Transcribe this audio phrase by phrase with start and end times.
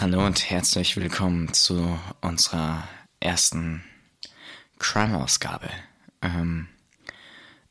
[0.00, 2.88] Hallo und herzlich willkommen zu unserer
[3.20, 3.84] ersten
[4.78, 5.68] Crime-Ausgabe.
[6.22, 6.68] Ähm,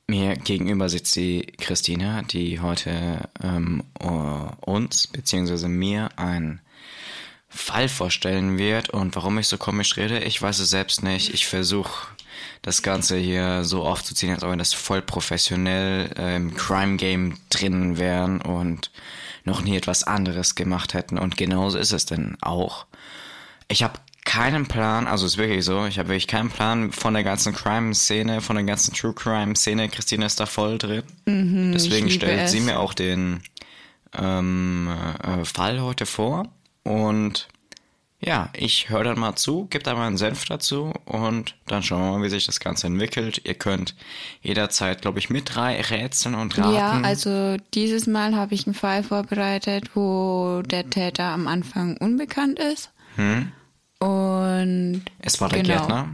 [0.06, 3.84] mir gegenüber sitzt die Christina, die heute ähm,
[4.62, 5.70] uns bzw.
[5.70, 6.62] mir einen
[7.48, 8.92] Fall vorstellen wird.
[8.92, 11.34] Und warum ich so komisch rede, ich weiß es selbst nicht.
[11.34, 12.10] Ich versuche
[12.62, 17.98] das Ganze hier so aufzuziehen, als ob wir das voll professionell äh, im Crime-Game drin
[17.98, 18.92] wären und
[19.50, 21.18] noch nie etwas anderes gemacht hätten.
[21.18, 22.86] Und genauso ist es denn auch.
[23.68, 27.24] Ich habe keinen Plan, also ist wirklich so, ich habe wirklich keinen Plan von der
[27.24, 29.90] ganzen Crime-Szene, von der ganzen True Crime-Szene.
[29.90, 31.04] Christine ist da voll drin.
[31.26, 32.52] Mhm, Deswegen stellt es.
[32.52, 33.42] sie mir auch den
[34.14, 34.90] ähm,
[35.24, 36.48] äh, Fall heute vor.
[36.84, 37.48] Und
[38.22, 42.02] ja, ich höre dann mal zu, gebe da mal einen Senf dazu und dann schauen
[42.02, 43.42] wir mal, wie sich das Ganze entwickelt.
[43.46, 43.96] Ihr könnt
[44.42, 46.76] jederzeit, glaube ich, mit drei rätseln und raten.
[46.76, 52.60] Ja, also dieses Mal habe ich einen Fall vorbereitet, wo der Täter am Anfang unbekannt
[52.60, 52.92] ist.
[53.16, 53.54] Hm.
[54.00, 55.78] Und es war der genau.
[55.78, 56.10] Gärtner.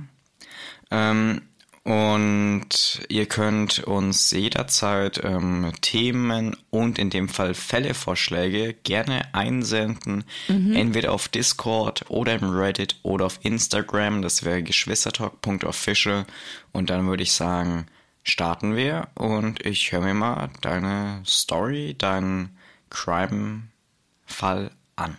[0.92, 1.42] Ähm,
[1.86, 10.24] und ihr könnt uns jederzeit ähm, Themen und in dem Fall Fällevorschläge gerne einsenden.
[10.48, 10.76] Mhm.
[10.76, 14.24] Entweder auf Discord oder im Reddit oder auf Instagram.
[14.24, 16.26] Das wäre geschwistertalk.official.
[16.72, 17.86] Und dann würde ich sagen,
[18.24, 19.10] starten wir.
[19.14, 22.58] Und ich höre mir mal deine Story, deinen
[22.90, 25.18] Crime-Fall an.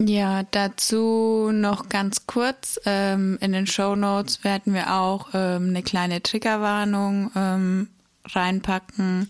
[0.00, 2.80] Ja, dazu noch ganz kurz.
[2.84, 7.88] Ähm, in den Show Notes werden wir auch ähm, eine kleine Triggerwarnung ähm,
[8.24, 9.28] reinpacken,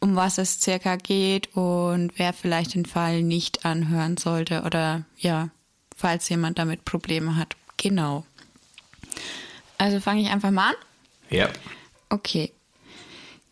[0.00, 5.50] um was es circa geht und wer vielleicht den Fall nicht anhören sollte oder ja,
[5.96, 7.54] falls jemand damit Probleme hat.
[7.76, 8.26] Genau.
[9.78, 10.76] Also fange ich einfach mal an?
[11.30, 11.48] Ja.
[12.08, 12.50] Okay.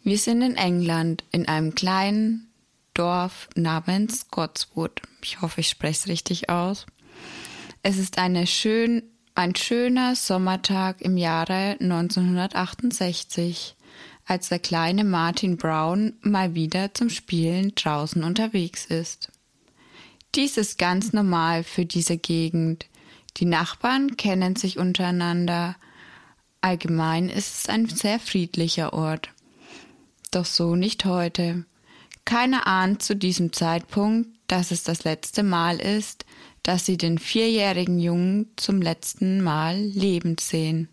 [0.02, 2.49] Wir sind in England in einem kleinen
[3.00, 5.00] Dorf namens Scotswood.
[5.22, 6.84] Ich hoffe, ich spreche es richtig aus.
[7.83, 13.75] Es ist eine schön, ein schöner Sommertag im Jahre 1968,
[14.27, 19.32] als der kleine Martin Brown mal wieder zum Spielen draußen unterwegs ist.
[20.34, 22.84] Dies ist ganz normal für diese Gegend.
[23.38, 25.75] Die Nachbarn kennen sich untereinander.
[26.61, 29.31] Allgemein ist es ein sehr friedlicher Ort.
[30.32, 31.65] Doch so nicht heute.
[32.25, 36.25] Keiner ahnt zu diesem Zeitpunkt, dass es das letzte Mal ist,
[36.62, 40.88] dass sie den vierjährigen Jungen zum letzten Mal lebend sehen.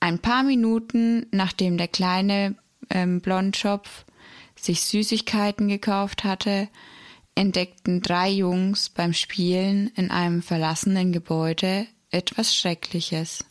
[0.00, 2.56] Ein paar Minuten nachdem der kleine
[2.90, 4.04] ähm, Blondschopf
[4.54, 6.68] sich Süßigkeiten gekauft hatte,
[7.34, 13.44] entdeckten drei Jungs beim Spielen in einem verlassenen Gebäude etwas Schreckliches.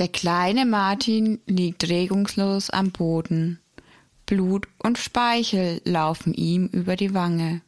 [0.00, 3.60] Der kleine Martin liegt regungslos am Boden.
[4.26, 7.62] Blut und Speichel laufen ihm über die Wange.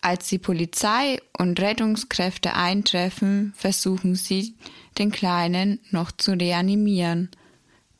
[0.00, 4.54] Als die Polizei und Rettungskräfte eintreffen, versuchen sie,
[4.98, 7.30] den Kleinen noch zu reanimieren,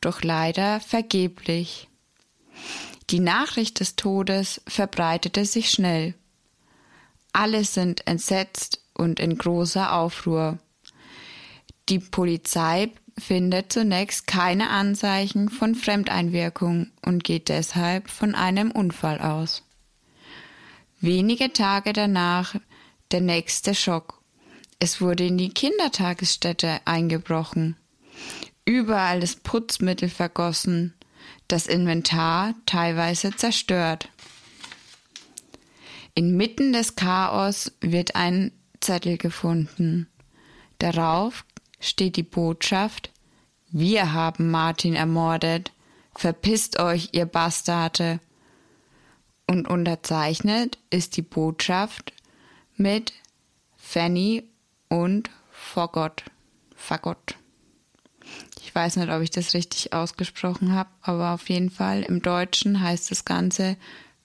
[0.01, 1.89] doch leider vergeblich.
[3.11, 6.15] Die Nachricht des Todes verbreitete sich schnell.
[7.33, 10.59] Alle sind entsetzt und in großer Aufruhr.
[11.89, 19.63] Die Polizei findet zunächst keine Anzeichen von Fremdeinwirkung und geht deshalb von einem Unfall aus.
[21.01, 22.57] Wenige Tage danach
[23.11, 24.21] der nächste Schock.
[24.79, 27.77] Es wurde in die Kindertagesstätte eingebrochen.
[28.65, 30.95] Überall ist Putzmittel vergossen,
[31.49, 34.09] das Inventar teilweise zerstört.
[36.15, 40.09] Inmitten des Chaos wird ein Zettel gefunden.
[40.79, 41.45] Darauf
[41.81, 43.11] steht die Botschaft
[43.71, 45.73] Wir haben Martin ermordet.
[46.15, 48.21] Verpisst euch, ihr Bastarde.
[49.47, 52.13] Und unterzeichnet ist die Botschaft
[52.77, 53.13] mit
[53.77, 54.45] Fanny
[54.89, 56.25] und Fagott.
[56.75, 57.37] Fagott.
[58.61, 62.81] Ich weiß nicht, ob ich das richtig ausgesprochen habe, aber auf jeden Fall im Deutschen
[62.81, 63.77] heißt das Ganze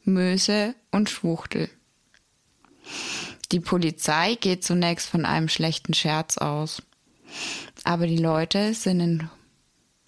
[0.03, 1.69] Möse und Schwuchtel.
[3.51, 6.81] Die Polizei geht zunächst von einem schlechten Scherz aus.
[7.83, 9.29] Aber die Leute sind in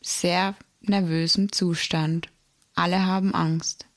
[0.01, 2.29] sehr nervösem Zustand.
[2.75, 3.87] Alle haben Angst.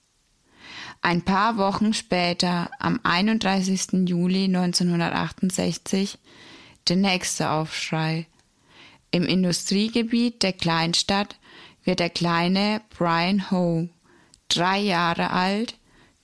[1.02, 4.08] Ein paar Wochen später, am 31.
[4.08, 6.18] Juli 1968,
[6.88, 8.26] der nächste Aufschrei.
[9.10, 11.36] Im Industriegebiet der Kleinstadt
[11.84, 13.88] wird der kleine Brian Ho,
[14.48, 15.78] drei Jahre alt,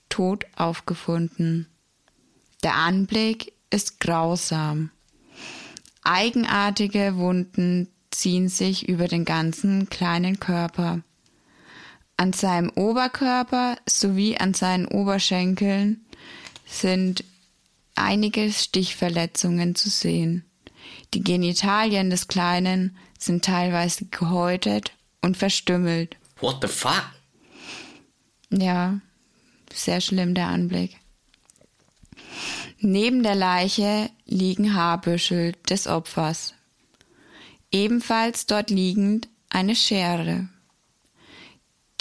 [0.09, 1.67] tot aufgefunden.
[2.61, 4.91] Der Anblick ist grausam.
[6.03, 11.01] Eigenartige Wunden ziehen sich über den ganzen kleinen Körper.
[12.17, 16.05] An seinem Oberkörper sowie an seinen Oberschenkeln
[16.65, 17.23] sind
[17.95, 20.45] einige Stichverletzungen zu sehen.
[21.13, 26.17] Die Genitalien des Kleinen sind teilweise gehäutet und verstümmelt.
[26.39, 27.11] What the fuck?
[28.49, 28.99] Ja,
[29.73, 30.97] sehr schlimm der Anblick.
[32.85, 36.53] Neben der Leiche liegen Haarbüschel des Opfers.
[37.71, 40.49] Ebenfalls dort liegend eine Schere.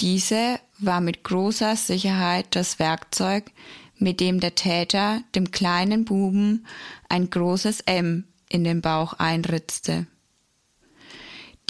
[0.00, 3.52] Diese war mit großer Sicherheit das Werkzeug,
[3.96, 6.66] mit dem der Täter dem kleinen Buben
[7.08, 10.08] ein großes M in den Bauch einritzte.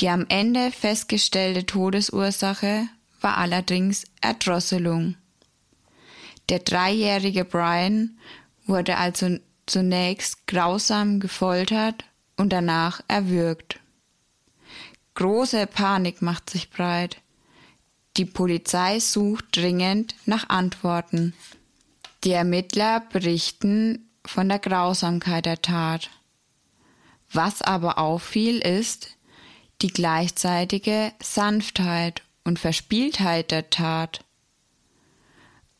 [0.01, 2.89] Die am Ende festgestellte Todesursache
[3.21, 5.17] war allerdings Erdrosselung.
[6.49, 8.19] Der dreijährige Brian
[8.67, 12.05] wurde also zunächst grausam gefoltert
[12.37, 13.81] und danach erwürgt.
[15.15, 17.19] Große Panik macht sich breit.
[18.17, 21.35] Die Polizei sucht dringend nach Antworten.
[22.25, 26.11] Die Ermittler berichten von der Grausamkeit der Tat.
[27.33, 29.17] Was aber auffiel, ist
[29.81, 34.25] die gleichzeitige Sanftheit und Verspieltheit der Tat.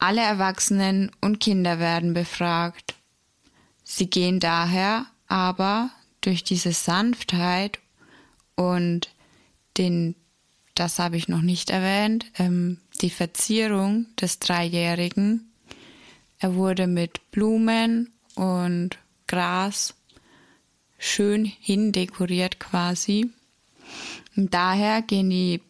[0.03, 2.97] Alle Erwachsenen und Kinder werden befragt.
[3.85, 5.91] Sie gehen daher aber
[6.21, 7.79] durch diese Sanftheit
[8.57, 9.15] und
[9.79, 10.17] den,
[10.75, 15.53] das habe ich noch nicht erwähnt, ähm, die Verzierung des Dreijährigen.
[16.41, 18.99] Er wurde mit Blumen und
[19.29, 19.95] Gras
[20.99, 23.31] schön hindekoriert quasi.
[24.35, 25.63] Und daher gehen die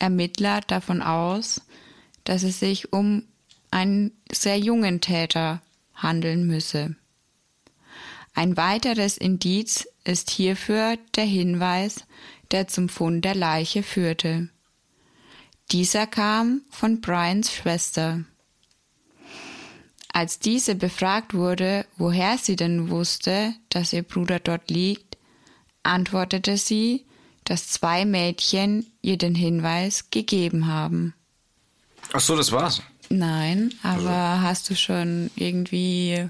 [0.00, 1.62] Ermittler davon aus,
[2.24, 3.22] dass es sich um
[3.70, 5.62] einen sehr jungen Täter
[5.94, 6.96] handeln müsse.
[8.34, 12.04] Ein weiteres Indiz ist hierfür der Hinweis,
[12.50, 14.48] der zum Fund der Leiche führte.
[15.72, 18.24] Dieser kam von Brians Schwester.
[20.12, 25.18] Als diese befragt wurde, woher sie denn wusste, dass ihr Bruder dort liegt,
[25.82, 27.04] antwortete sie,
[27.44, 31.14] dass zwei Mädchen ihr den Hinweis gegeben haben.
[32.12, 32.82] Ach so, das war's.
[33.08, 34.42] Nein, aber also.
[34.42, 36.28] hast du schon irgendwie,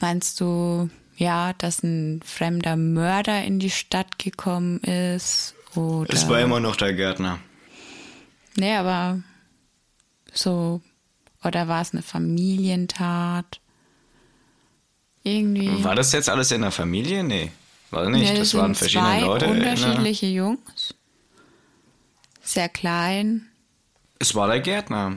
[0.00, 5.54] meinst du, ja, dass ein fremder Mörder in die Stadt gekommen ist?
[5.74, 6.12] Oder?
[6.12, 7.38] Es war immer noch der Gärtner.
[8.56, 9.22] Nee, aber
[10.32, 10.80] so,
[11.42, 13.60] oder war es eine Familientat?
[15.22, 15.82] Irgendwie.
[15.82, 17.24] War das jetzt alles in der Familie?
[17.24, 17.50] Nee,
[17.90, 18.30] war nicht.
[18.30, 19.46] Nee, das, das waren verschiedene zwei Leute.
[19.48, 20.94] Unterschiedliche Jungs.
[22.42, 23.48] Sehr klein.
[24.18, 25.16] Es war der Gärtner.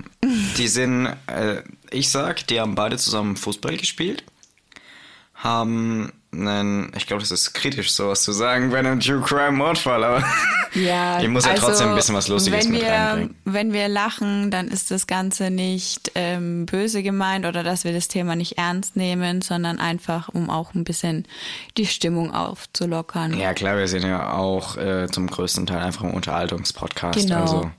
[0.60, 4.24] Die sind, äh, ich sag, die haben beide zusammen Fußball gespielt
[5.40, 10.04] haben einen, ich glaube, das ist kritisch, sowas zu sagen bei einem True Crime Mordfall,
[10.04, 10.24] aber
[10.74, 13.36] ja, ich muss ja also, trotzdem ein bisschen was Lustiges wenn mit wir, reinbringen.
[13.46, 18.10] Wenn wir lachen, dann ist das Ganze nicht ähm, böse gemeint oder dass wir das
[18.10, 21.26] Thema nicht ernst nehmen, sondern einfach, um auch ein bisschen
[21.78, 23.40] die Stimmung aufzulockern.
[23.40, 27.18] Ja, klar, wir sind ja auch äh, zum größten Teil einfach ein Unterhaltungspodcast.
[27.18, 27.42] Genau.
[27.42, 27.72] Also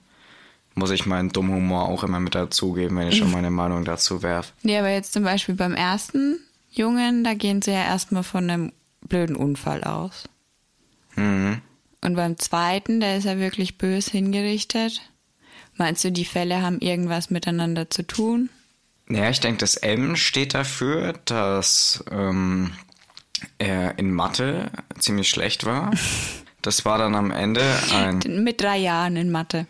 [0.80, 4.22] muss ich meinen dummen Humor auch immer mit dazugeben, wenn ich schon meine Meinung dazu
[4.22, 4.54] werfe.
[4.62, 6.38] Nee, aber jetzt zum Beispiel beim ersten
[6.70, 8.72] Jungen, da gehen sie ja erstmal von einem
[9.06, 10.24] blöden Unfall aus.
[11.16, 11.60] Mhm.
[12.00, 15.02] Und beim zweiten, der ist ja wirklich bös hingerichtet.
[15.76, 18.48] Meinst du, die Fälle haben irgendwas miteinander zu tun?
[19.06, 22.72] Naja, ich denke, das M steht dafür, dass ähm,
[23.58, 25.92] er in Mathe ziemlich schlecht war.
[26.62, 27.62] Das war dann am Ende
[27.94, 28.18] ein.
[28.44, 29.66] Mit drei Jahren in Mathe.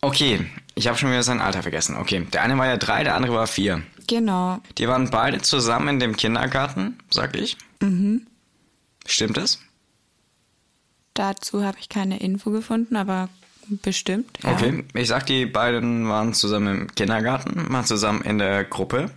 [0.00, 1.96] Okay, ich habe schon wieder sein Alter vergessen.
[1.96, 3.82] Okay, der eine war ja drei, der andere war vier.
[4.06, 4.58] Genau.
[4.78, 7.56] Die waren beide zusammen in dem Kindergarten, sag ich.
[7.80, 8.26] Mhm.
[9.06, 9.60] Stimmt das?
[11.14, 13.28] Dazu habe ich keine Info gefunden, aber
[13.68, 14.38] bestimmt.
[14.42, 14.52] Ja.
[14.52, 19.10] Okay, ich sag, die beiden waren zusammen im Kindergarten, waren zusammen in der Gruppe.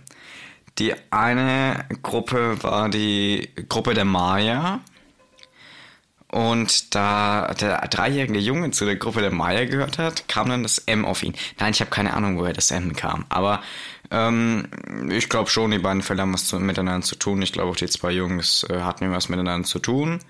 [0.78, 4.80] Die eine Gruppe war die Gruppe der Maya.
[6.32, 10.78] Und da der dreijährige Junge zu der Gruppe der Maya gehört hat, kam dann das
[10.78, 11.34] M auf ihn.
[11.58, 13.26] Nein, ich habe keine Ahnung, woher das M kam.
[13.28, 13.60] Aber
[14.10, 14.66] ähm,
[15.10, 17.42] ich glaube schon, die beiden Fälle haben was zu, miteinander zu tun.
[17.42, 20.20] Ich glaube auch die zwei Jungs äh, hatten was miteinander zu tun.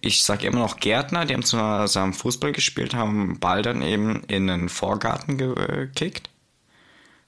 [0.00, 4.46] Ich sage immer noch Gärtner, die haben zusammen Fußball gespielt, haben Ball dann eben in
[4.46, 6.30] den Vorgarten gekickt.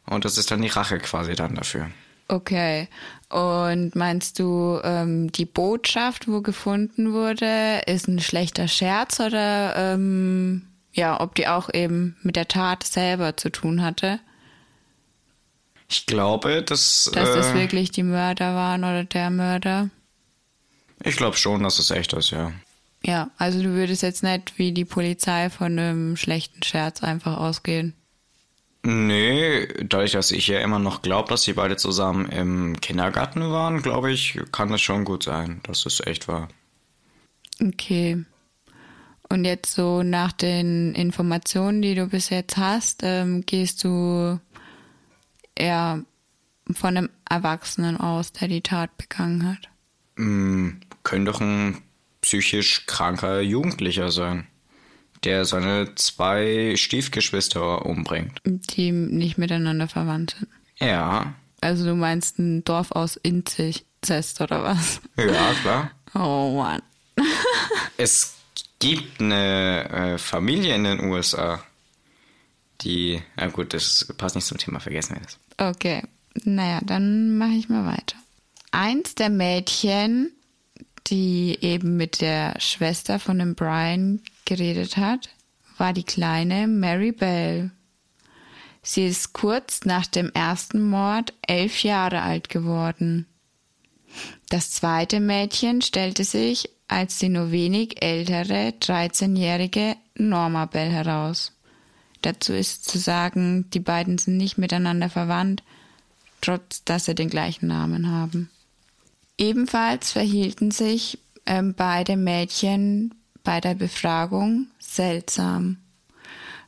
[0.06, 1.90] Und das ist dann die Rache quasi dann dafür.
[2.28, 2.88] Okay.
[3.32, 10.66] Und meinst du, ähm, die Botschaft, wo gefunden wurde, ist ein schlechter Scherz oder ähm,
[10.92, 14.20] ja, ob die auch eben mit der Tat selber zu tun hatte?
[15.88, 17.10] Ich glaube, dass.
[17.14, 19.88] Dass äh, das wirklich die Mörder waren oder der Mörder.
[21.02, 22.52] Ich glaube schon, dass es echt ist, ja.
[23.04, 27.94] Ja, also du würdest jetzt nicht wie die Polizei von einem schlechten Scherz einfach ausgehen.
[28.84, 33.80] Nee, dadurch, dass ich ja immer noch glaube, dass sie beide zusammen im Kindergarten waren,
[33.80, 36.48] glaube ich, kann es schon gut sein, dass es echt war.
[37.60, 38.24] Okay.
[39.28, 44.40] Und jetzt so nach den Informationen, die du bis jetzt hast, ähm, gehst du
[45.54, 46.04] eher
[46.70, 49.70] von einem Erwachsenen aus, der die Tat begangen hat?
[50.16, 51.78] Hm, könnte doch ein
[52.20, 54.46] psychisch kranker Jugendlicher sein,
[55.24, 58.40] der seine zwei Stiefgeschwister umbringt.
[58.44, 60.50] Die nicht miteinander verwandt sind.
[60.78, 61.34] Ja.
[61.60, 65.00] Also du meinst ein Dorf aus Inzest oder was?
[65.16, 65.90] Ja, klar.
[66.14, 66.82] Oh Mann.
[67.96, 68.34] es
[68.78, 71.62] gibt eine äh, Familie in den USA,
[72.80, 75.38] die, na gut, das passt nicht zum Thema, vergessen wir das.
[75.56, 76.02] Okay,
[76.44, 78.16] naja, dann mache ich mal weiter.
[78.72, 80.32] Eins der Mädchen,
[81.08, 85.28] die eben mit der Schwester von dem Brian geredet hat,
[85.78, 87.70] war die kleine Mary Bell.
[88.82, 93.26] Sie ist kurz nach dem ersten Mord elf Jahre alt geworden.
[94.48, 101.52] Das zweite Mädchen stellte sich als die nur wenig ältere 13-jährige Norma Bell heraus.
[102.20, 105.62] Dazu ist zu sagen, die beiden sind nicht miteinander verwandt,
[106.40, 108.50] trotz dass sie den gleichen Namen haben.
[109.42, 115.78] Ebenfalls verhielten sich ähm, beide Mädchen bei der Befragung seltsam.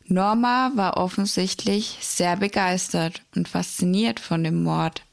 [0.07, 5.05] Norma war offensichtlich sehr begeistert und fasziniert von dem Mord.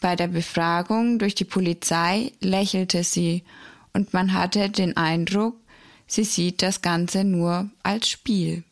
[0.00, 3.44] Bei der Befragung durch die Polizei lächelte sie
[3.92, 5.54] und man hatte den Eindruck,
[6.08, 8.64] sie sieht das Ganze nur als Spiel.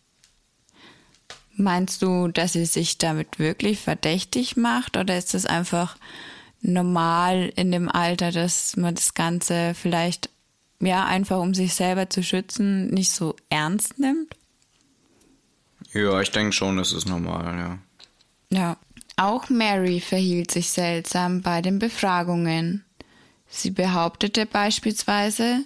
[1.54, 5.96] Meinst du, dass sie sich damit wirklich verdächtig macht oder ist es einfach
[6.66, 10.30] normal in dem Alter, dass man das Ganze vielleicht
[10.80, 14.34] ja einfach um sich selber zu schützen nicht so ernst nimmt?
[15.92, 17.78] Ja, ich denke schon, das ist normal, ja.
[18.50, 18.76] Ja.
[19.18, 22.84] Auch Mary verhielt sich seltsam bei den Befragungen.
[23.48, 25.64] Sie behauptete beispielsweise,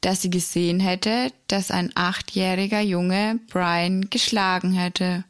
[0.00, 5.24] dass sie gesehen hätte, dass ein achtjähriger Junge Brian geschlagen hätte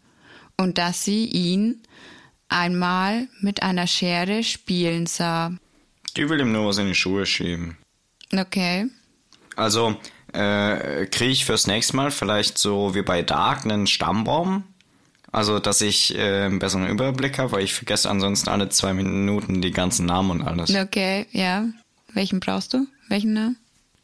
[0.56, 1.82] und dass sie ihn
[2.48, 5.52] einmal mit einer Schere spielen sah.
[6.16, 7.76] Die will ihm nur was in die Schuhe schieben.
[8.34, 8.86] Okay.
[9.56, 9.96] Also,
[10.32, 14.64] äh, kriege ich fürs nächste Mal vielleicht so wie bei Dark einen Stammbaum?
[15.32, 19.60] Also, dass ich äh, einen besseren Überblick habe, weil ich vergesse ansonsten alle zwei Minuten
[19.60, 20.74] die ganzen Namen und alles.
[20.74, 21.66] Okay, ja.
[22.14, 22.86] Welchen brauchst du?
[23.08, 23.56] Welchen Namen?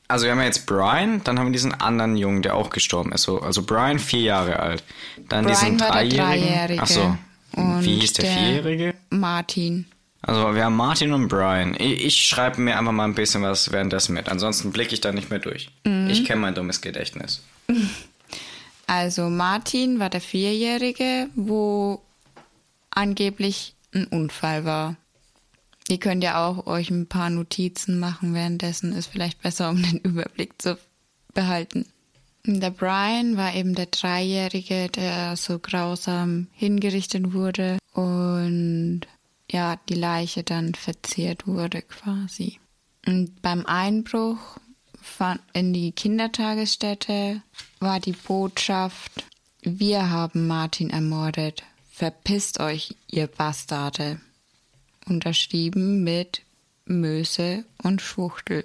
[0.09, 3.23] Also wir haben jetzt Brian, dann haben wir diesen anderen Jungen, der auch gestorben ist.
[3.23, 4.85] So, also Brian, vier Jahre alt.
[5.31, 6.19] Dann Brian diesen war der Dreijährigen.
[6.19, 6.83] Dreijährige.
[6.83, 7.19] Achso.
[7.57, 8.95] Und Wie hieß der, der- Vierjährige?
[9.11, 9.87] Martin.
[10.25, 11.75] Also wir haben Martin und Brian.
[11.79, 14.29] Ich, ich schreibe mir einfach mal ein bisschen was währenddessen mit.
[14.29, 15.71] Ansonsten blicke ich da nicht mehr durch.
[15.85, 16.09] Mhm.
[16.11, 17.43] Ich kenne mein dummes Gedächtnis.
[18.89, 22.03] Also Martin war der Vierjährige, wo
[22.91, 24.97] angeblich ein Unfall war.
[25.89, 29.99] Ihr könnt ja auch euch ein paar Notizen machen währenddessen, ist vielleicht besser, um den
[30.03, 30.77] Überblick zu
[31.33, 31.87] behalten.
[32.45, 39.03] Der Brian war eben der Dreijährige, der so grausam hingerichtet wurde und
[39.51, 42.59] ja, die Leiche dann verzehrt wurde quasi.
[43.07, 44.59] Und beim Einbruch
[45.53, 47.43] in die Kindertagesstätte
[47.81, 49.25] war die Botschaft,
[49.61, 51.63] wir haben Martin ermordet.
[51.91, 54.21] Verpisst euch, ihr Bastarde.
[55.07, 56.43] Unterschrieben mit
[56.87, 58.65] Möse und Schwuchtel.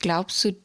[0.00, 0.56] Glaubst du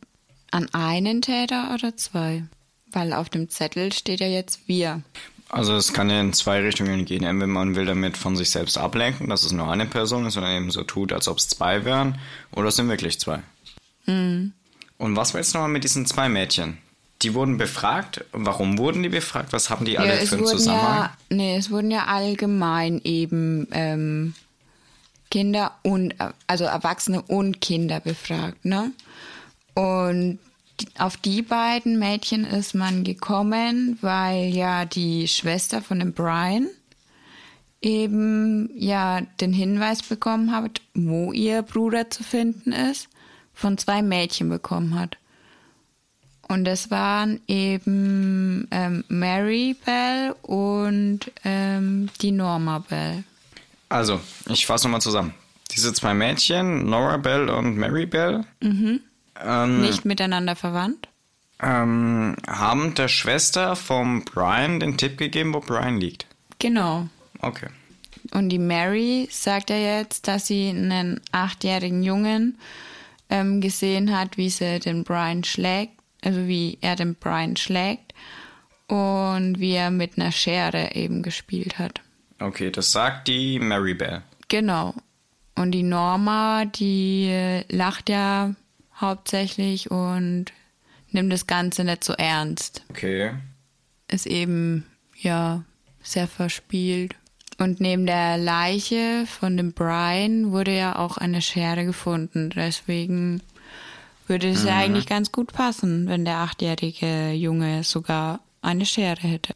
[0.51, 2.43] an einen Täter oder zwei?
[2.91, 5.01] Weil auf dem Zettel steht ja jetzt wir.
[5.50, 7.24] Also es kann ja in zwei Richtungen gehen.
[7.24, 10.46] Entweder man will damit von sich selbst ablenken, dass es nur eine Person ist und
[10.46, 12.17] eben so tut, als ob es zwei wären.
[12.51, 13.41] Oder es sind wirklich zwei.
[14.05, 14.53] Und
[15.15, 16.77] was war jetzt nochmal mit diesen zwei Mädchen?
[17.22, 18.25] Die wurden befragt.
[18.31, 19.53] Warum wurden die befragt?
[19.53, 20.98] Was haben die alle es für einen Zusammenhang?
[20.98, 24.34] ja, nee, es wurden ja allgemein eben ähm,
[25.29, 28.91] Kinder und äh, also Erwachsene und Kinder befragt, ne?
[29.74, 30.40] Und
[30.98, 36.68] auf die beiden Mädchen ist man gekommen, weil ja die Schwester von dem Brian
[37.82, 43.10] eben ja den Hinweis bekommen hat, wo ihr Bruder zu finden ist,
[43.54, 45.18] von zwei Mädchen bekommen hat.
[46.48, 53.24] Und das waren eben ähm, Mary Bell und ähm, die Norma Bell.
[53.88, 55.34] Also, ich fasse nochmal zusammen.
[55.72, 58.44] Diese zwei Mädchen, Nora Bell und Mary Bell,
[59.43, 61.07] ähm, Nicht miteinander verwandt?
[61.62, 66.25] ähm, haben der Schwester vom Brian den Tipp gegeben, wo Brian liegt.
[66.60, 67.07] Genau.
[67.39, 67.67] Okay.
[68.33, 72.57] Und die Mary sagt ja jetzt, dass sie einen achtjährigen Jungen
[73.29, 75.93] ähm, gesehen hat, wie sie den Brian schlägt,
[76.24, 78.13] also wie er den Brian schlägt.
[78.88, 82.01] und wie er mit einer Schere eben gespielt hat.
[82.39, 84.21] Okay, das sagt die Mary Bell.
[84.50, 84.93] Genau.
[85.55, 88.53] Und die Norma, die lacht ja
[89.01, 90.46] hauptsächlich und
[91.12, 92.84] nimmt das Ganze nicht so ernst.
[92.89, 93.31] Okay.
[94.08, 94.86] Ist eben,
[95.17, 95.63] ja,
[96.01, 97.15] sehr verspielt.
[97.58, 102.50] Und neben der Leiche von dem Brian wurde ja auch eine Schere gefunden.
[102.55, 103.41] Deswegen
[104.25, 109.53] würde es ja eigentlich ganz gut passen, wenn der achtjährige Junge sogar eine Schere hätte.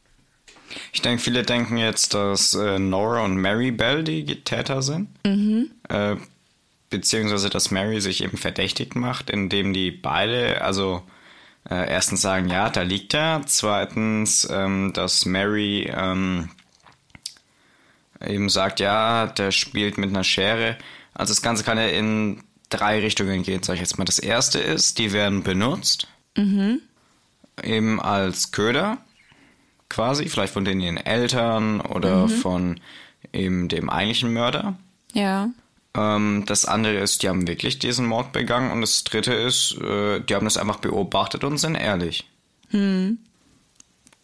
[0.92, 5.08] Ich denke, viele denken jetzt, dass äh, Nora und Mary Bell die Täter sind.
[5.26, 5.72] Mhm.
[5.90, 6.18] Äh,
[6.90, 11.04] beziehungsweise, dass Mary sich eben verdächtig macht, indem die beide, also
[11.70, 13.42] äh, erstens sagen, ja, da liegt er.
[13.46, 16.50] Zweitens, ähm, dass Mary ähm,
[18.26, 20.78] eben sagt, ja, der spielt mit einer Schere.
[21.14, 24.06] Also das Ganze kann ja in drei Richtungen gehen, sag ich jetzt mal.
[24.06, 26.08] Das erste ist, die werden benutzt.
[26.36, 26.82] Mhm.
[27.64, 28.98] Eben als Köder
[29.90, 32.30] quasi, vielleicht von denen ihren Eltern oder mhm.
[32.30, 32.80] von
[33.34, 34.76] eben dem eigentlichen Mörder.
[35.14, 35.50] Ja.
[35.96, 38.72] Ähm, das andere ist, die haben wirklich diesen Mord begangen.
[38.72, 42.30] Und das dritte ist, äh, die haben das einfach beobachtet und sind ehrlich.
[42.70, 43.20] Hm.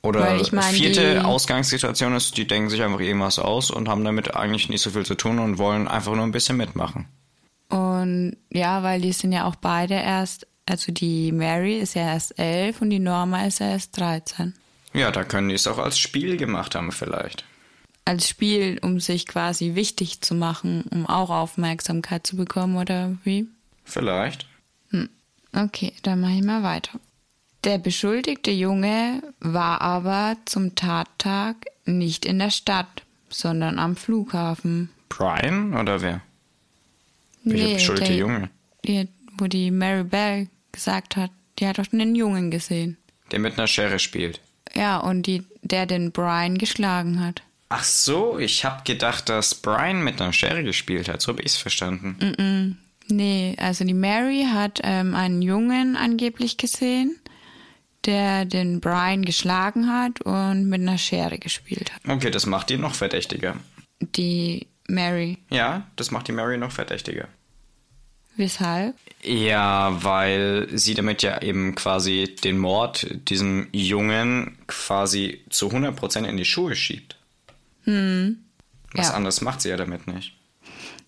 [0.04, 4.36] Oder ich mein, vierte Ausgangssituation ist, die denken sich einfach irgendwas aus und haben damit
[4.36, 7.06] eigentlich nicht so viel zu tun und wollen einfach nur ein bisschen mitmachen.
[7.70, 12.38] Und ja, weil die sind ja auch beide erst, also die Mary ist ja erst
[12.40, 14.56] elf und die Norma ist ja erst 13.
[14.94, 17.46] Ja, da können die es auch als Spiel gemacht haben vielleicht.
[18.06, 23.48] Als Spiel, um sich quasi wichtig zu machen, um auch Aufmerksamkeit zu bekommen, oder wie?
[23.84, 24.48] Vielleicht.
[24.90, 25.10] Hm.
[25.54, 27.00] Okay, dann mache ich mal weiter.
[27.64, 34.90] Der beschuldigte Junge war aber zum Tattag nicht in der Stadt, sondern am Flughafen.
[35.10, 36.22] Brian oder wer?
[37.44, 38.50] Welcher nee, beschuldigte der, Junge?
[38.86, 42.98] Die, wo die Mary Bell gesagt hat, die hat doch einen Jungen gesehen.
[43.32, 44.42] Der mit einer Schere spielt.
[44.74, 47.44] Ja, und die, der den Brian geschlagen hat.
[47.74, 51.22] Ach so, ich hab gedacht, dass Brian mit einer Schere gespielt hat.
[51.22, 52.18] So habe ich es verstanden.
[52.20, 52.76] Mm -mm.
[53.08, 57.18] Nee, also die Mary hat ähm, einen Jungen angeblich gesehen,
[58.04, 62.02] der den Brian geschlagen hat und mit einer Schere gespielt hat.
[62.06, 63.56] Okay, das macht ihn noch verdächtiger.
[64.02, 65.38] Die Mary.
[65.50, 67.30] Ja, das macht die Mary noch verdächtiger.
[68.36, 68.96] Weshalb?
[69.24, 76.36] Ja, weil sie damit ja eben quasi den Mord diesem Jungen quasi zu 100% in
[76.36, 77.18] die Schuhe schiebt.
[77.84, 78.38] Hm.
[78.94, 79.14] Was ja.
[79.14, 80.36] anderes macht sie ja damit nicht.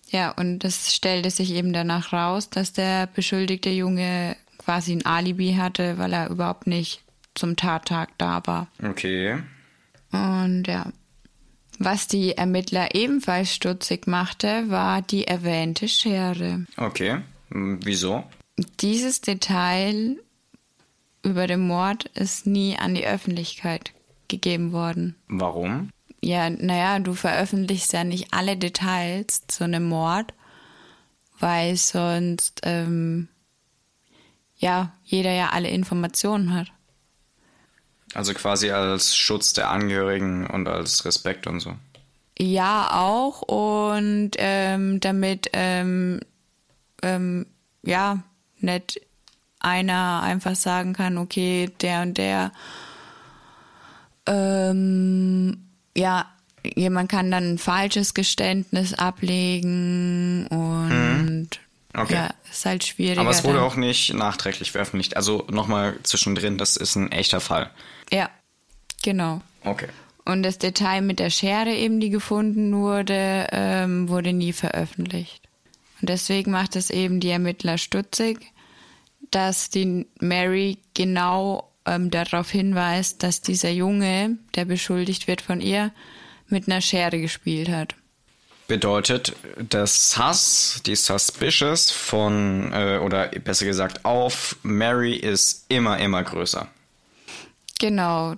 [0.08, 5.54] Ja, und es stellte sich eben danach raus, dass der beschuldigte Junge quasi ein Alibi
[5.54, 7.02] hatte, weil er überhaupt nicht
[7.34, 8.68] zum Tattag da war.
[8.82, 9.42] Okay.
[10.12, 10.92] Und ja,
[11.78, 16.64] was die Ermittler ebenfalls stutzig machte, war die erwähnte Schere.
[16.76, 18.24] Okay, wieso?
[18.80, 20.16] Dieses Detail
[21.24, 23.92] über den Mord ist nie an die Öffentlichkeit
[24.28, 25.16] gegeben worden.
[25.26, 25.90] Warum?
[26.24, 30.32] Ja, naja, du veröffentlichst ja nicht alle Details zu einem Mord,
[31.38, 33.28] weil sonst ähm,
[34.56, 36.72] ja jeder ja alle Informationen hat.
[38.14, 41.74] Also quasi als Schutz der Angehörigen und als Respekt und so.
[42.38, 43.42] Ja, auch.
[43.42, 46.20] Und ähm, damit, ähm,
[47.02, 47.44] ähm,
[47.82, 48.22] ja,
[48.60, 48.98] nicht
[49.60, 52.52] einer einfach sagen kann, okay, der und der,
[54.24, 55.63] ähm,
[55.96, 56.30] ja,
[56.64, 61.48] jemand kann dann ein falsches Geständnis ablegen und mhm.
[61.96, 62.14] Okay.
[62.14, 63.18] Ja, ist halt schwierig.
[63.18, 63.66] Aber es wurde dann.
[63.66, 65.16] auch nicht nachträglich veröffentlicht.
[65.16, 67.70] Also nochmal zwischendrin, das ist ein echter Fall.
[68.10, 68.30] Ja,
[69.02, 69.42] genau.
[69.62, 69.86] Okay.
[70.24, 75.48] Und das Detail mit der Schere eben, die gefunden wurde, ähm, wurde nie veröffentlicht.
[76.00, 78.40] Und deswegen macht es eben die Ermittler stutzig,
[79.30, 85.92] dass die Mary genau ähm, darauf hinweist, dass dieser Junge, der beschuldigt wird von ihr,
[86.48, 87.94] mit einer Schere gespielt hat.
[88.66, 96.22] Bedeutet, das Hass, die Suspicious von, äh, oder besser gesagt auf Mary ist immer, immer
[96.22, 96.68] größer.
[97.78, 98.36] Genau.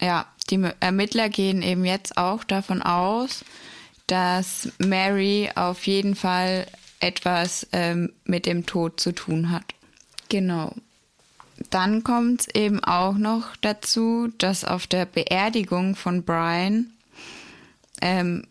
[0.00, 3.44] Ja, die Ermittler gehen eben jetzt auch davon aus,
[4.06, 6.66] dass Mary auf jeden Fall
[7.00, 9.74] etwas ähm, mit dem Tod zu tun hat.
[10.30, 10.74] Genau.
[11.70, 16.90] Dann kommt es eben auch noch dazu, dass auf der Beerdigung von Brian
[18.00, 18.46] ähm,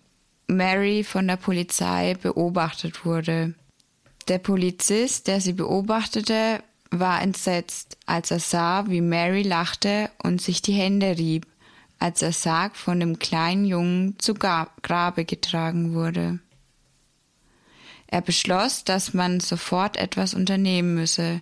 [0.47, 3.53] Mary von der Polizei beobachtet wurde.
[4.27, 10.61] Der Polizist, der sie beobachtete, war entsetzt, als er sah, wie Mary lachte und sich
[10.61, 11.47] die Hände rieb,
[11.99, 16.39] als er Sarg von dem kleinen Jungen zu Grabe getragen wurde.
[18.07, 21.41] Er beschloss, dass man sofort etwas unternehmen müsse,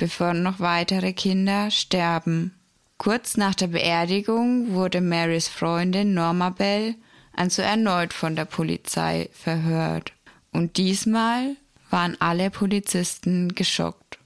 [0.00, 2.54] bevor noch weitere Kinder sterben.
[2.98, 6.96] Kurz nach der Beerdigung wurde Marys Freundin Norma Bell
[7.32, 10.12] also erneut von der Polizei verhört.
[10.52, 11.56] Und diesmal
[11.90, 14.18] waren alle Polizisten geschockt.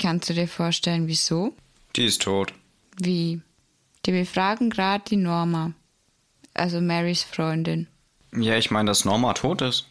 [0.00, 1.54] Kannst du dir vorstellen, wieso?
[1.96, 2.54] Die ist tot.
[2.98, 3.40] Wie?
[4.06, 5.72] Die befragen gerade die Norma.
[6.54, 7.88] Also Marys Freundin.
[8.34, 9.86] Ja, ich meine, dass Norma tot ist.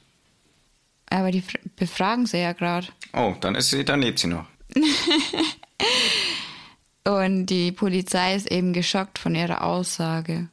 [1.09, 1.43] Aber die
[1.75, 2.87] befragen sie ja gerade.
[3.13, 4.45] Oh, dann ist sie, dann lebt sie noch.
[7.03, 10.49] Und die Polizei ist eben geschockt von ihrer Aussage.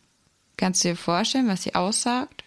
[0.57, 2.43] Kannst du dir vorstellen, was sie aussagt?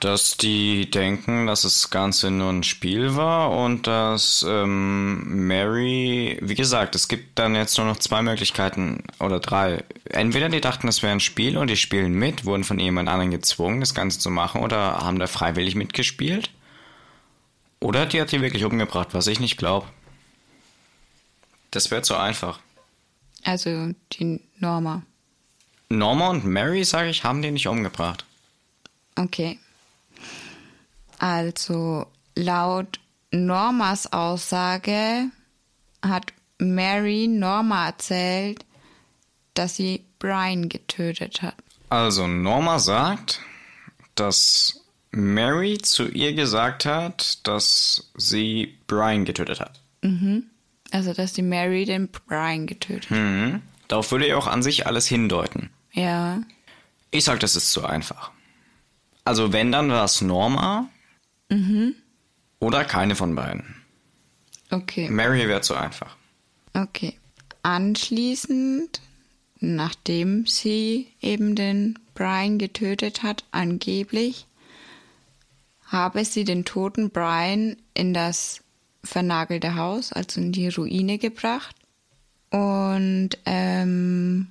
[0.00, 6.54] Dass die denken, dass das Ganze nur ein Spiel war und dass ähm, Mary, wie
[6.54, 9.84] gesagt, es gibt dann jetzt nur noch zwei Möglichkeiten oder drei.
[10.10, 13.30] Entweder die dachten, es wäre ein Spiel und die spielen mit, wurden von jemand anderem
[13.30, 16.50] gezwungen, das Ganze zu machen oder haben da freiwillig mitgespielt.
[17.80, 19.86] Oder die hat die wirklich umgebracht, was ich nicht glaube.
[21.76, 22.58] Das wäre zu einfach.
[23.44, 25.02] Also die Norma.
[25.90, 28.24] Norma und Mary, sage ich, haben die nicht umgebracht.
[29.14, 29.58] Okay.
[31.18, 32.98] Also laut
[33.30, 35.30] Normas Aussage
[36.00, 38.64] hat Mary Norma erzählt,
[39.52, 41.56] dass sie Brian getötet hat.
[41.90, 43.42] Also Norma sagt,
[44.14, 49.78] dass Mary zu ihr gesagt hat, dass sie Brian getötet hat.
[50.00, 50.46] Mhm.
[50.90, 53.18] Also dass die Mary den Brian getötet hat.
[53.18, 53.62] Mhm.
[53.88, 55.70] Darauf würde ja auch an sich alles hindeuten.
[55.92, 56.40] Ja.
[57.10, 58.30] Ich sag, das ist zu einfach.
[59.24, 60.88] Also wenn, dann war es Norma
[61.48, 61.94] Mhm.
[62.58, 63.76] oder keine von beiden.
[64.70, 65.08] Okay.
[65.08, 66.16] Mary wäre zu einfach.
[66.74, 67.16] Okay.
[67.62, 69.00] Anschließend,
[69.60, 74.46] nachdem sie eben den Brian getötet hat, angeblich,
[75.86, 78.60] habe sie den toten Brian in das
[79.06, 81.74] vernagelte Haus, also in die Ruine gebracht.
[82.50, 84.48] Und ähm,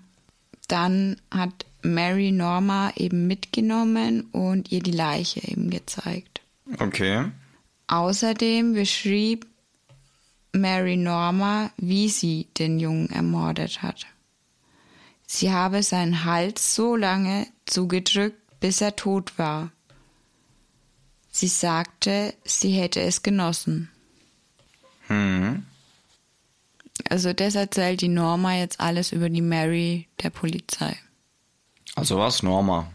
[0.67, 6.41] dann hat Mary Norma eben mitgenommen und ihr die Leiche eben gezeigt.
[6.79, 7.31] Okay.
[7.87, 9.45] Außerdem beschrieb
[10.51, 14.07] Mary Norma, wie sie den Jungen ermordet hat.
[15.27, 19.71] Sie habe seinen Hals so lange zugedrückt, bis er tot war.
[21.31, 23.89] Sie sagte, sie hätte es genossen.
[25.07, 25.65] Hm.
[27.09, 30.97] Also das erzählt die Norma jetzt alles über die Mary der Polizei.
[31.95, 32.91] Also war es Norma.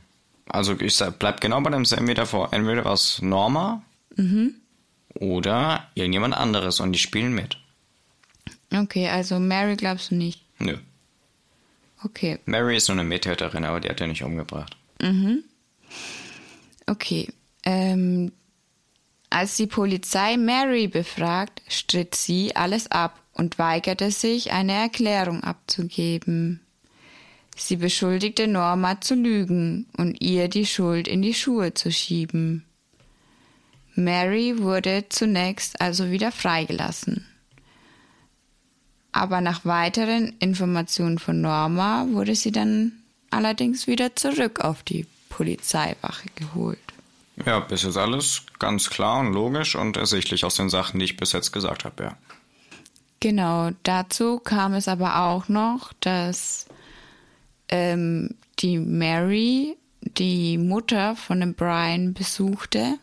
[0.47, 2.53] Also ich sag, bleib genau bei dem entweder vor.
[2.53, 3.83] Entweder war es Norma
[5.15, 7.57] oder irgendjemand anderes und die spielen mit.
[8.73, 10.43] Okay, also Mary glaubst du nicht.
[10.59, 10.77] Nö.
[12.03, 14.77] Okay, Mary ist nur eine Mittäterin, aber die hat er nicht umgebracht.
[16.87, 17.29] okay.
[17.63, 18.33] Ähm,
[19.31, 26.61] als die Polizei Mary befragt, stritt sie alles ab und weigerte sich, eine Erklärung abzugeben.
[27.57, 32.65] Sie beschuldigte Norma zu lügen und ihr die Schuld in die Schuhe zu schieben.
[33.95, 37.27] Mary wurde zunächst also wieder freigelassen.
[39.13, 42.93] Aber nach weiteren Informationen von Norma wurde sie dann
[43.31, 46.90] allerdings wieder zurück auf die Polizeiwache geholt.
[47.47, 51.17] Ja, bis jetzt alles ganz klar und logisch und ersichtlich aus den Sachen, die ich
[51.17, 52.17] bis jetzt gesagt habe, ja.
[53.21, 56.67] Genau, dazu kam es aber auch noch, dass
[57.69, 62.99] ähm, die Mary die Mutter von dem Brian besuchte,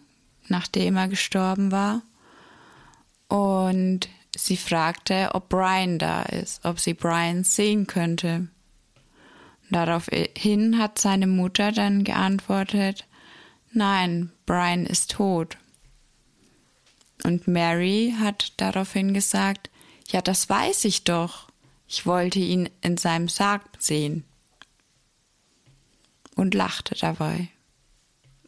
[0.48, 2.02] nachdem er gestorben war.
[3.28, 8.48] Und sie fragte, ob Brian da ist, ob sie Brian sehen könnte.
[9.70, 13.06] Daraufhin hat seine Mutter dann geantwortet,
[13.78, 15.58] nein, Brian ist tot.
[17.24, 19.70] Und Mary hat daraufhin gesagt,
[20.10, 21.48] ja, das weiß ich doch.
[21.88, 24.24] Ich wollte ihn in seinem Sarg sehen.
[26.36, 27.50] Und lachte dabei.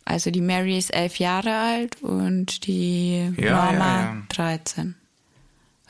[0.06, 4.24] Also die Mary ist elf Jahre alt und die Ja, Norma ja, ja.
[4.30, 4.96] 13.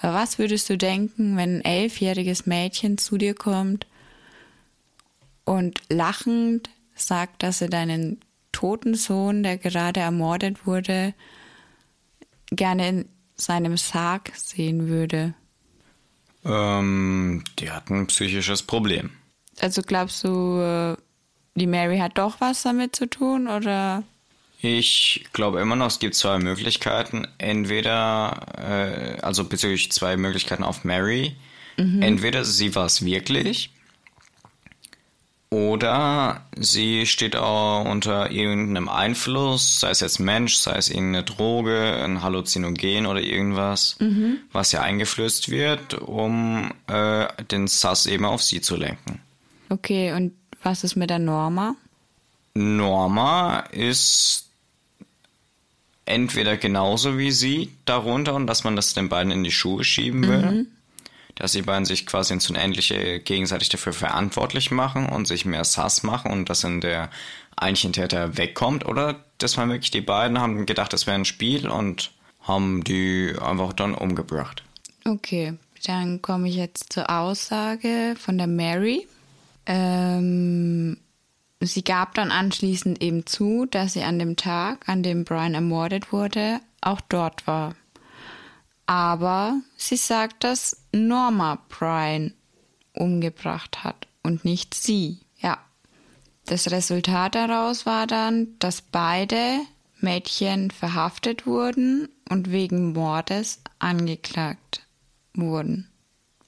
[0.01, 3.85] Aber was würdest du denken, wenn ein elfjähriges Mädchen zu dir kommt
[5.45, 8.19] und lachend sagt, dass sie deinen
[8.51, 11.13] toten Sohn, der gerade ermordet wurde,
[12.51, 15.33] gerne in seinem Sarg sehen würde?
[16.45, 19.11] Ähm, die hat ein psychisches Problem.
[19.59, 20.95] Also glaubst du, äh,
[21.55, 24.03] die Mary hat doch was damit zu tun oder?
[24.61, 27.27] Ich glaube immer noch, es gibt zwei Möglichkeiten.
[27.37, 31.35] Entweder, äh, also bezüglich zwei Möglichkeiten auf Mary.
[32.01, 33.71] Entweder sie war es wirklich.
[35.51, 42.03] Oder sie steht auch unter irgendeinem Einfluss, sei es jetzt Mensch, sei es irgendeine Droge,
[42.03, 43.97] ein Halluzinogen oder irgendwas,
[44.51, 49.21] was ja eingeflößt wird, um äh, den Sass eben auf sie zu lenken.
[49.69, 51.75] Okay, und was ist mit der Norma?
[52.53, 54.49] Norma ist
[56.05, 60.27] entweder genauso wie sie darunter und dass man das den beiden in die Schuhe schieben
[60.27, 60.67] will.
[61.39, 66.03] Dass die beiden sich quasi ins Unendliche gegenseitig dafür verantwortlich machen und sich mehr Sass
[66.03, 67.09] machen und dass dann der
[67.55, 68.85] eigentliche Täter wegkommt.
[68.85, 73.33] Oder das waren wirklich die beiden, haben gedacht, das wäre ein Spiel und haben die
[73.41, 74.63] einfach dann umgebracht.
[75.05, 75.53] Okay,
[75.85, 79.07] dann komme ich jetzt zur Aussage von der Mary.
[79.65, 80.97] Ähm,
[81.61, 86.11] sie gab dann anschließend eben zu, dass sie an dem Tag, an dem Brian ermordet
[86.11, 87.75] wurde, auch dort war.
[88.89, 92.33] Aber sie sagt, dass Norma Brian
[92.93, 95.19] umgebracht hat und nicht sie.
[95.37, 95.59] Ja.
[96.47, 99.59] Das Resultat daraus war dann, dass beide
[99.99, 104.87] Mädchen verhaftet wurden und wegen Mordes angeklagt
[105.35, 105.87] wurden.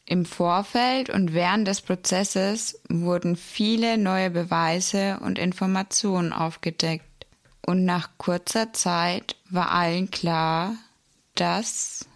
[0.08, 7.28] Im Vorfeld und während des Prozesses wurden viele neue Beweise und Informationen aufgedeckt.
[7.64, 10.74] Und nach kurzer Zeit war allen klar,
[11.36, 12.08] dass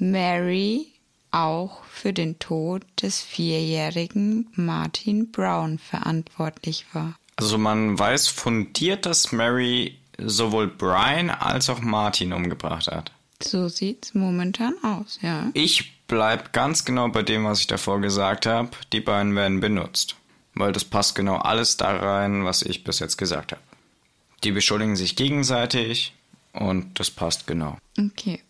[0.00, 0.88] Mary
[1.30, 7.14] auch für den Tod des vierjährigen Martin Brown verantwortlich war.
[7.36, 13.12] Also man weiß fundiert, dass Mary sowohl Brian als auch Martin umgebracht hat.
[13.42, 15.50] So sieht's momentan aus, ja.
[15.54, 18.70] Ich bleib ganz genau bei dem, was ich davor gesagt habe.
[18.92, 20.16] Die beiden werden benutzt.
[20.54, 23.62] Weil das passt genau alles da rein, was ich bis jetzt gesagt habe.
[24.44, 26.12] Die beschuldigen sich gegenseitig
[26.52, 27.78] und das passt genau.
[27.98, 28.42] Okay.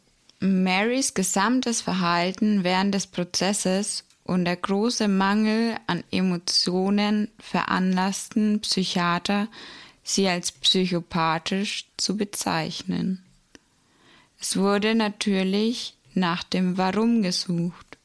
[0.42, 9.48] Marys gesamtes Verhalten während des Prozesses und der große Mangel an Emotionen veranlassten Psychiater,
[10.03, 13.22] sie als psychopathisch zu bezeichnen.
[14.40, 17.98] Es wurde natürlich nach dem Warum gesucht.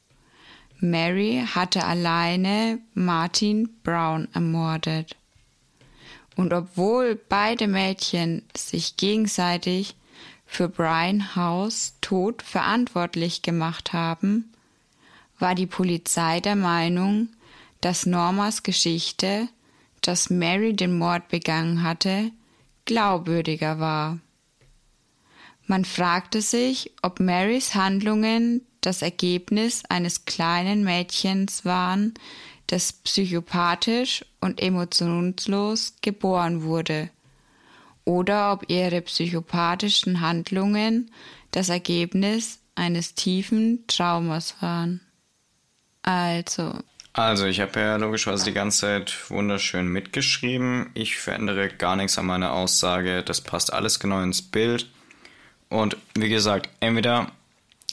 [0.78, 5.16] Mary hatte alleine Martin Brown ermordet.
[6.36, 9.94] Und obwohl beide Mädchen sich gegenseitig
[10.46, 14.52] für Brian House Tod verantwortlich gemacht haben,
[15.38, 17.28] war die Polizei der Meinung,
[17.80, 19.48] dass Normas Geschichte,
[20.00, 22.30] dass Mary den Mord begangen hatte,
[22.84, 24.18] glaubwürdiger war.
[25.66, 32.14] Man fragte sich, ob Marys Handlungen das Ergebnis eines kleinen Mädchens waren,
[32.68, 37.10] das psychopathisch und emotionslos geboren wurde,
[38.06, 41.10] oder ob ihre psychopathischen Handlungen
[41.50, 45.00] das Ergebnis eines tiefen Traumas waren.
[46.02, 46.78] Also.
[47.12, 50.90] Also, ich habe ja logischerweise die ganze Zeit wunderschön mitgeschrieben.
[50.94, 53.22] Ich verändere gar nichts an meiner Aussage.
[53.22, 54.88] Das passt alles genau ins Bild.
[55.68, 57.32] Und wie gesagt, entweder,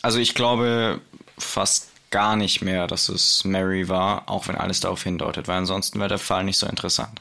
[0.01, 1.01] also ich glaube
[1.37, 5.97] fast gar nicht mehr, dass es Mary war, auch wenn alles darauf hindeutet, weil ansonsten
[5.97, 7.19] wäre der Fall nicht so interessant.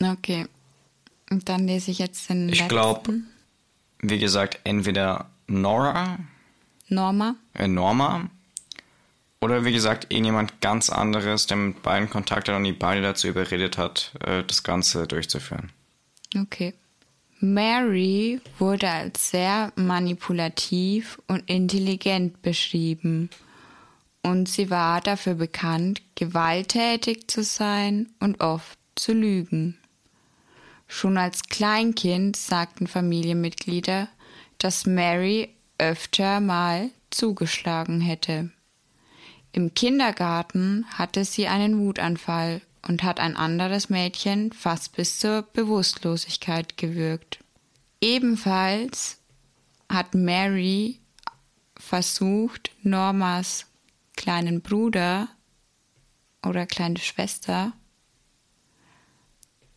[0.00, 0.46] Okay.
[1.30, 3.20] Und dann lese ich jetzt den Ich glaube,
[4.00, 6.18] wie gesagt, entweder Nora,
[6.88, 7.36] Norma.
[7.54, 8.28] äh Norma,
[9.40, 13.28] oder wie gesagt, irgendjemand ganz anderes, der mit beiden Kontakt hat und die beide dazu
[13.28, 15.70] überredet hat, äh, das Ganze durchzuführen.
[16.38, 16.74] Okay.
[17.40, 23.30] Mary wurde als sehr manipulativ und intelligent beschrieben.
[24.22, 29.79] Und sie war dafür bekannt, gewalttätig zu sein und oft zu lügen.
[30.92, 34.08] Schon als Kleinkind sagten Familienmitglieder,
[34.58, 38.50] dass Mary öfter mal zugeschlagen hätte.
[39.52, 46.76] Im Kindergarten hatte sie einen Wutanfall und hat ein anderes Mädchen fast bis zur Bewusstlosigkeit
[46.76, 47.38] gewürgt.
[48.00, 49.20] Ebenfalls
[49.88, 50.98] hat Mary
[51.76, 53.66] versucht, Normas
[54.16, 55.28] kleinen Bruder
[56.44, 57.74] oder kleine Schwester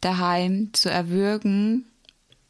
[0.04, 1.86] daheim zu erwürgen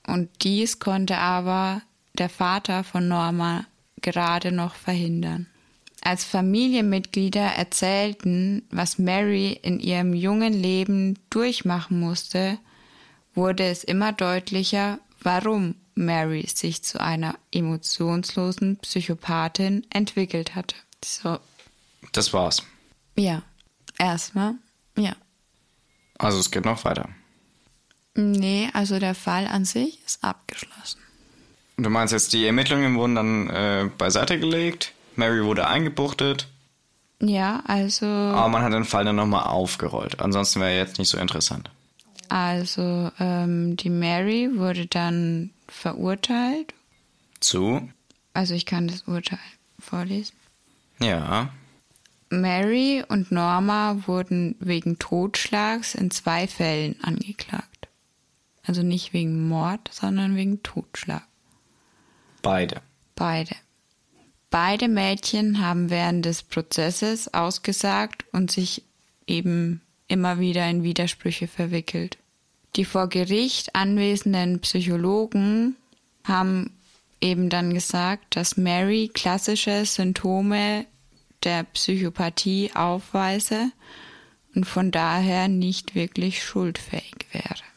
[0.08, 1.82] und dies konnte aber
[2.18, 3.66] der Vater von Norma
[4.02, 5.48] gerade noch verhindern.
[6.02, 12.58] Als Familienmitglieder erzählten, was Mary in ihrem jungen Leben durchmachen musste,
[13.34, 20.76] wurde es immer deutlicher, warum Mary sich zu einer emotionslosen Psychopathin entwickelt hatte.
[21.04, 21.40] So,
[22.12, 22.64] Das war's.
[23.16, 23.42] ja,
[23.98, 24.56] erstmal,
[24.98, 25.16] ja.
[26.18, 27.10] Also es geht noch weiter.
[28.16, 31.00] Nee, also der Fall an sich ist abgeschlossen.
[31.78, 36.48] Du meinst jetzt, die Ermittlungen wurden dann äh, beiseite gelegt, Mary wurde eingebuchtet,
[37.20, 40.20] Ja, also, aber man hat den Fall dann nochmal aufgerollt.
[40.20, 41.70] Ansonsten wäre er jetzt nicht so interessant.
[42.30, 46.74] also ähm, die Mary wurde dann verurteilt.
[47.40, 47.90] Zu?
[48.34, 49.40] Also ich kann das Urteil
[49.80, 50.36] vorlesen.
[51.00, 51.50] Ja.
[52.30, 57.68] Mary und Norma wurden wegen Totschlags in zwei Fällen angeklagt.
[58.66, 61.24] Also nicht wegen Mord, sondern wegen Totschlag.
[62.42, 62.82] Beide.
[63.16, 63.56] Beide.
[64.50, 68.84] Beide Mädchen haben während des Prozesses ausgesagt und sich
[69.26, 72.18] eben immer wieder in Widersprüche verwickelt.
[72.76, 75.76] Die vor Gericht anwesenden Psychologen
[76.24, 76.72] haben
[77.22, 80.86] eben dann gesagt, dass Mary klassische Symptome
[81.44, 83.72] der Psychopathie aufweise
[84.56, 87.73] und von daher nicht wirklich schuldfähig wäre.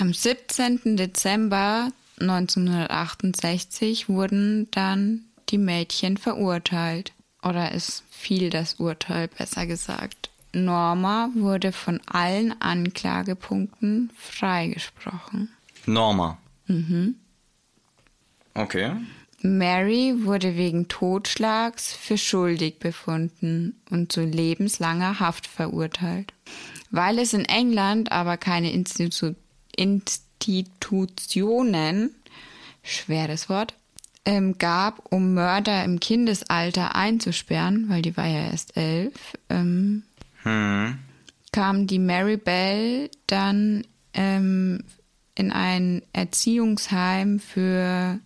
[0.00, 0.96] Am 17.
[0.96, 7.12] Dezember 1968 wurden dann die Mädchen verurteilt.
[7.42, 10.30] Oder es fiel das Urteil, besser gesagt.
[10.54, 15.50] Norma wurde von allen Anklagepunkten freigesprochen.
[15.84, 16.38] Norma.
[16.66, 17.16] Mhm.
[18.54, 18.92] Okay.
[19.42, 26.32] Mary wurde wegen Totschlags für schuldig befunden und zu lebenslanger Haft verurteilt.
[26.90, 29.34] Weil es in England aber keine Institu
[29.80, 32.14] Institutionen,
[32.82, 33.74] schweres Wort,
[34.24, 39.14] ähm, gab, um Mörder im Kindesalter einzusperren, weil die war ja erst elf,
[39.48, 40.04] ähm,
[40.42, 40.98] hm.
[41.52, 44.84] kam die Mary Bell dann ähm,
[45.34, 48.18] in ein Erziehungsheim für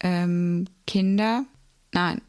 [0.00, 1.44] ähm, Kinder.
[1.92, 2.22] Nein,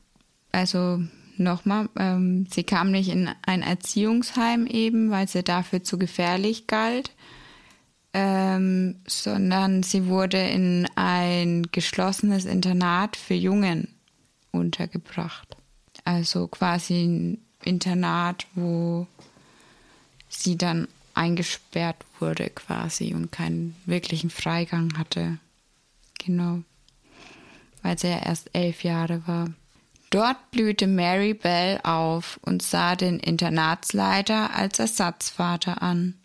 [0.52, 1.02] also
[1.38, 7.12] nochmal, ähm, sie kam nicht in ein Erziehungsheim eben, weil sie dafür zu gefährlich galt,
[8.14, 13.88] ähm, sondern sie wurde in ein geschlossenes Internat für Jungen
[14.52, 15.56] untergebracht.
[16.06, 19.08] Also quasi ein Internat, wo
[20.30, 25.38] sie dann eingesperrt wurde quasi und keinen wirklichen Freigang hatte.
[26.18, 26.60] Genau.
[27.82, 29.50] Weil sie ja erst elf Jahre war.
[30.10, 36.16] Dort blühte Mary Bell auf und sah den Internatsleiter als Ersatzvater an.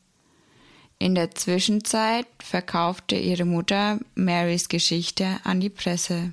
[0.99, 6.33] In der Zwischenzeit verkaufte ihre Mutter Marys Geschichte an die Presse.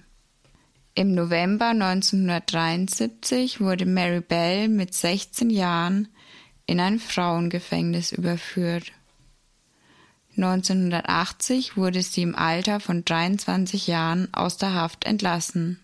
[0.94, 6.10] Im November 1973 wurde Mary Bell mit 16 Jahren
[6.68, 8.92] in ein Frauengefängnis überführt.
[10.38, 15.80] 1980 wurde sie im Alter von 23 Jahren aus der Haft entlassen.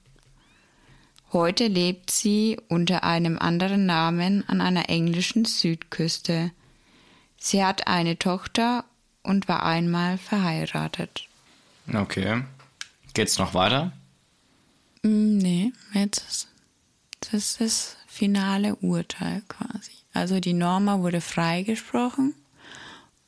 [1.33, 6.51] Heute lebt sie unter einem anderen Namen an einer englischen Südküste–
[7.39, 8.83] Sie hat eine Tochter
[9.23, 11.27] und war einmal verheiratet.
[11.93, 12.43] Okay.
[13.13, 13.91] Geht's noch weiter?
[15.03, 16.47] Mm, nee, jetzt
[17.19, 19.91] das ist das finale Urteil quasi.
[20.13, 22.33] Also die Norma wurde freigesprochen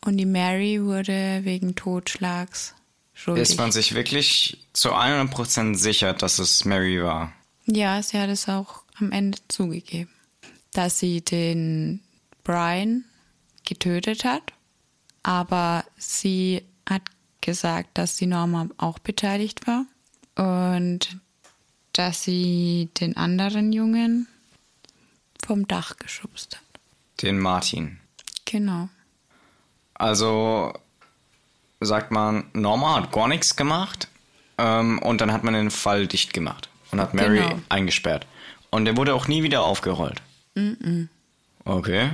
[0.06, 2.74] und die Mary wurde wegen Totschlags
[3.14, 3.44] schuldig.
[3.44, 7.34] Ist man sich wirklich zu 100% sicher, dass es Mary war?
[7.66, 10.12] Ja, sie hat es auch am Ende zugegeben,
[10.74, 12.02] dass sie den
[12.44, 13.06] Brian
[13.70, 14.52] getötet hat.
[15.24, 17.04] Aber sie hat
[17.42, 19.86] gesagt, dass die Norma auch beteiligt war
[20.36, 21.18] und
[21.94, 24.28] dass sie den anderen Jungen
[25.46, 26.82] vom Dach geschubst hat.
[27.22, 28.00] Den Martin.
[28.46, 28.90] Genau.
[29.94, 30.74] Also
[31.80, 34.08] sagt man, Norma hat gar nichts gemacht
[34.58, 37.60] ähm, und dann hat man den Fall dicht gemacht und hat Mary genau.
[37.70, 38.26] eingesperrt.
[38.72, 40.22] Und der wurde auch nie wieder aufgerollt.
[40.56, 41.08] Mm, -mm.
[41.66, 42.12] Okay.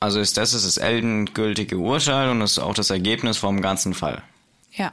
[0.00, 4.22] Also ist das das endgültige Urteil und ist auch das Ergebnis vom ganzen Fall.
[4.72, 4.92] Ja.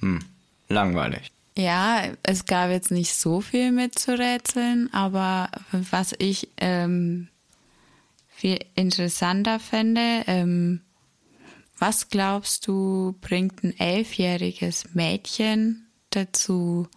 [0.00, 0.20] Hm,
[0.68, 1.30] langweilig.
[1.56, 7.28] Ja, es gab jetzt nicht so viel mitzurätseln, aber was ich ähm,
[8.28, 10.82] viel interessanter fände, ähm,
[11.78, 16.88] was glaubst du, bringt ein elfjähriges Mädchen dazu,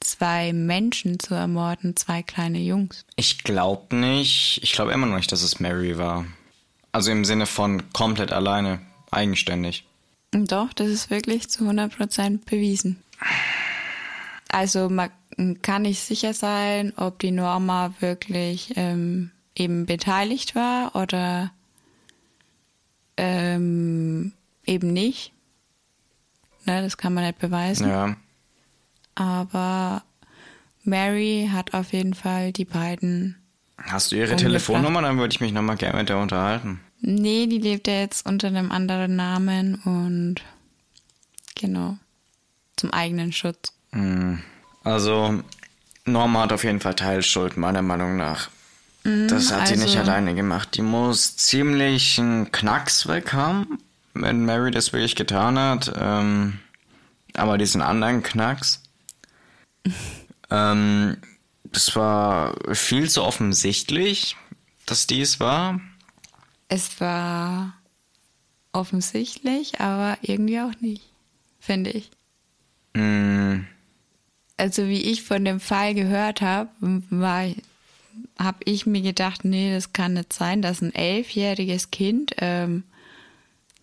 [0.00, 3.04] zwei Menschen zu ermorden, zwei kleine Jungs?
[3.16, 6.26] Ich glaube nicht, ich glaube immer noch nicht, dass es Mary war.
[6.92, 9.86] Also im Sinne von komplett alleine, eigenständig.
[10.32, 13.02] Doch, das ist wirklich zu 100% bewiesen.
[14.48, 15.10] Also man
[15.62, 21.52] kann nicht sicher sein, ob die Norma wirklich ähm, eben beteiligt war oder
[23.16, 24.32] ähm,
[24.64, 25.32] eben nicht.
[26.66, 27.88] Ne, das kann man nicht beweisen.
[27.88, 28.16] Ja.
[29.14, 30.02] Aber
[30.84, 33.39] Mary hat auf jeden Fall die beiden
[33.88, 35.02] Hast du ihre Telefonnummer?
[35.02, 36.80] Dann würde ich mich nochmal gerne mit der unterhalten.
[37.00, 40.36] Nee, die lebt ja jetzt unter einem anderen Namen und
[41.54, 41.96] genau.
[42.76, 43.72] Zum eigenen Schutz.
[43.92, 44.40] Hm.
[44.84, 45.42] Also,
[46.04, 48.50] Norma hat auf jeden Fall Teilschuld, meiner Meinung nach.
[49.04, 50.76] Mhm, das hat also, sie nicht alleine gemacht.
[50.76, 53.78] Die muss ziemlich einen Knacks weg haben,
[54.14, 55.92] wenn Mary das wirklich getan hat.
[55.98, 56.58] Ähm,
[57.34, 58.82] aber diesen anderen Knacks.
[60.50, 61.16] ähm,
[61.72, 64.36] es war viel zu offensichtlich,
[64.86, 65.80] dass dies war.
[66.68, 67.74] Es war
[68.72, 71.02] offensichtlich, aber irgendwie auch nicht,
[71.58, 72.10] finde ich.
[72.94, 73.66] Mm,
[74.56, 76.70] Also wie ich von dem Fall gehört habe,
[78.38, 82.84] habe ich mir gedacht, nee, das kann nicht sein, dass ein elfjähriges Kind ähm,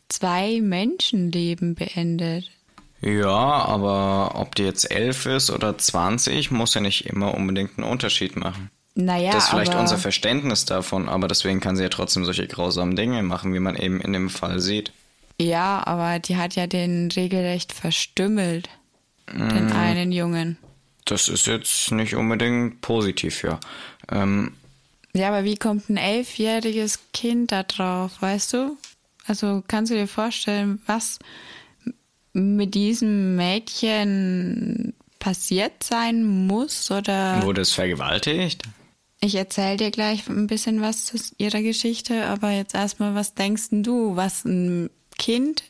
[0.09, 2.51] zwei Menschenleben beendet.
[3.01, 7.87] Ja, aber ob die jetzt elf ist oder 20, muss ja nicht immer unbedingt einen
[7.87, 8.69] Unterschied machen.
[8.95, 12.95] Naja, das ist vielleicht unser Verständnis davon, aber deswegen kann sie ja trotzdem solche grausamen
[12.95, 14.91] Dinge machen, wie man eben in dem Fall sieht.
[15.39, 18.69] Ja, aber die hat ja den regelrecht verstümmelt,
[19.31, 19.49] Mhm.
[19.49, 20.57] den einen Jungen.
[21.05, 23.59] Das ist jetzt nicht unbedingt positiv, ja.
[24.11, 24.53] Ähm,
[25.13, 28.77] Ja, aber wie kommt ein elfjähriges Kind da drauf, weißt du?
[29.27, 31.19] Also kannst du dir vorstellen, was
[32.37, 36.89] mit diesem Mädchen passiert sein muss?
[36.91, 38.63] Oder wurde es vergewaltigt?
[39.19, 43.69] ich erzähle dir gleich ein bisschen was zu ihrer Geschichte, aber jetzt erstmal, was denkst
[43.71, 45.63] du, was ein Kind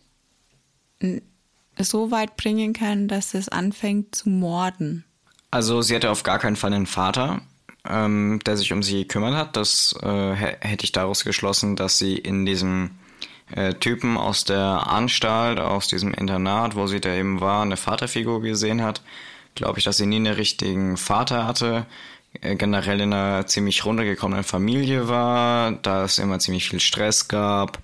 [1.80, 5.06] so weit bringen kann, dass es anfängt zu morden?
[5.52, 7.42] Also sie hatte auf gar keinen Fall einen Vater,
[7.88, 9.56] ähm, der sich um sie gekümmert hat.
[9.56, 10.06] Das äh,
[10.36, 12.92] hä- hätte ich daraus geschlossen, dass sie in diesem
[13.56, 18.42] äh, Typen aus der Anstalt, aus diesem Internat, wo sie da eben war, eine Vaterfigur
[18.42, 19.02] gesehen hat.
[19.56, 21.86] Glaube ich, dass sie nie einen richtigen Vater hatte,
[22.42, 27.80] äh, generell in einer ziemlich runtergekommenen Familie war, da es immer ziemlich viel Stress gab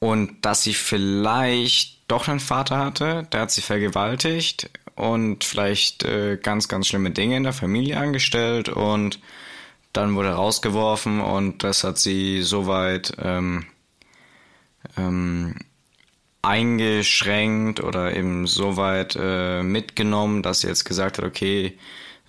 [0.00, 6.38] und dass sie vielleicht doch einen Vater hatte, der hat sie vergewaltigt und vielleicht äh,
[6.42, 9.20] ganz, ganz schlimme Dinge in der Familie angestellt und
[9.92, 13.66] dann wurde rausgeworfen und das hat sie soweit ähm,
[14.96, 15.56] ähm,
[16.42, 21.78] eingeschränkt oder eben soweit äh, mitgenommen, dass sie jetzt gesagt hat, okay,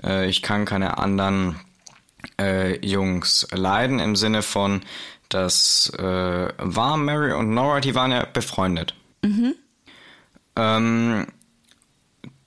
[0.04, 1.60] äh, ich kann keine anderen
[2.40, 4.82] äh, Jungs leiden im Sinne von,
[5.30, 8.96] dass äh, war Mary und Nora, die waren ja befreundet.
[10.58, 11.28] Ähm,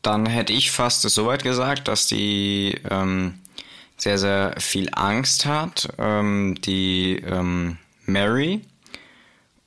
[0.03, 3.39] dann hätte ich fast es soweit gesagt, dass die ähm,
[3.97, 8.61] sehr, sehr viel Angst hat, ähm, die ähm, Mary,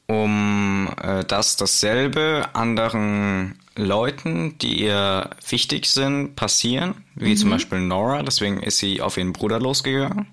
[0.07, 8.23] um äh, dass dasselbe anderen Leuten, die ihr wichtig sind, passieren, wie zum Beispiel Nora.
[8.23, 10.27] Deswegen ist sie auf ihren Bruder losgegangen.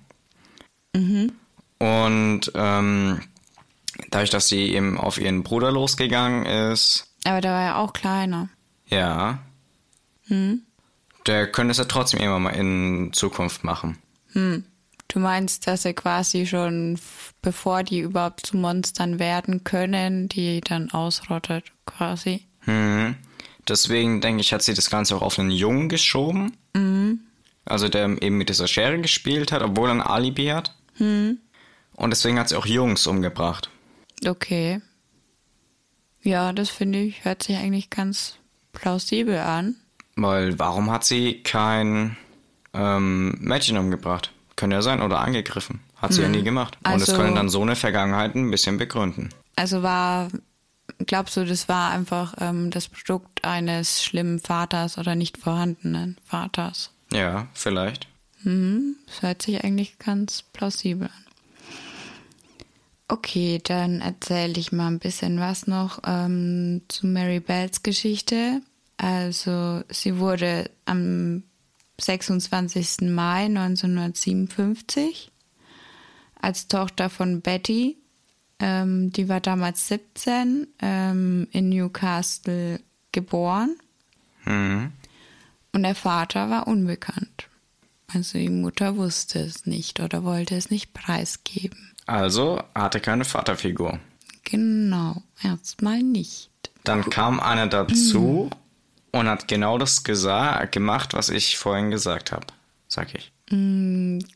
[1.77, 3.21] Und ähm,
[4.09, 8.49] dadurch, dass sie eben auf ihren Bruder losgegangen ist, Aber der war ja auch kleiner.
[8.87, 9.39] ja,
[11.27, 13.97] der könnte es ja trotzdem immer mal in Zukunft machen.
[15.07, 16.99] Du meinst, dass er quasi schon,
[17.41, 22.45] bevor die überhaupt zu Monstern werden können, die dann ausrottet, quasi.
[22.65, 23.15] Mhm.
[23.67, 26.55] Deswegen denke ich, hat sie das Ganze auch auf einen Jungen geschoben.
[27.65, 30.75] Also der eben mit dieser Schere gespielt hat, obwohl er ein Alibi hat.
[30.99, 33.69] Und deswegen hat sie auch Jungs umgebracht.
[34.25, 34.81] Okay.
[36.21, 38.35] Ja, das finde ich, hört sich eigentlich ganz
[38.71, 39.75] plausibel an.
[40.15, 42.17] Weil warum hat sie kein
[42.73, 44.31] ähm, Mädchen umgebracht?
[44.55, 45.81] Könnte ja sein, oder angegriffen.
[45.97, 46.77] Hat sie ja nie gemacht.
[46.85, 49.29] Und es Also- könnte dann so eine Vergangenheit ein bisschen begründen.
[49.57, 50.29] Also war,
[51.05, 56.91] glaubst du, das war einfach ähm, das Produkt eines schlimmen Vaters oder nicht vorhandenen Vaters?
[57.11, 58.07] Ja, vielleicht.
[58.43, 61.25] Das hört sich eigentlich ganz plausibel an.
[63.07, 68.61] Okay, dann erzähle ich mal ein bisschen was noch ähm, zu Mary Bells Geschichte.
[68.97, 71.43] Also sie wurde am
[71.99, 73.09] 26.
[73.09, 75.31] Mai 1957
[76.39, 77.97] als Tochter von Betty,
[78.59, 82.79] ähm, die war damals 17, ähm, in Newcastle
[83.11, 83.75] geboren.
[84.45, 84.91] Mhm.
[85.73, 87.49] Und der Vater war unbekannt.
[88.13, 91.91] Also die Mutter wusste es nicht oder wollte es nicht preisgeben.
[92.05, 93.99] Also hatte keine Vaterfigur.
[94.43, 96.51] Genau, erstmal nicht.
[96.83, 98.51] Dann kam einer dazu
[99.15, 102.47] und hat genau das gemacht, was ich vorhin gesagt habe,
[102.87, 103.31] sag ich.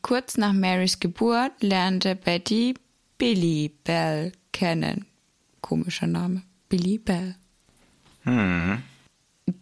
[0.02, 2.74] Kurz nach Marys Geburt lernte Betty
[3.18, 5.04] Billy Bell kennen.
[5.60, 6.42] Komischer Name.
[6.68, 7.34] Billy Bell.
[8.22, 8.82] Hm.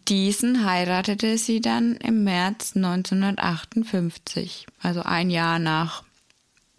[0.07, 6.03] Diesen heiratete sie dann im März 1958, also ein Jahr nach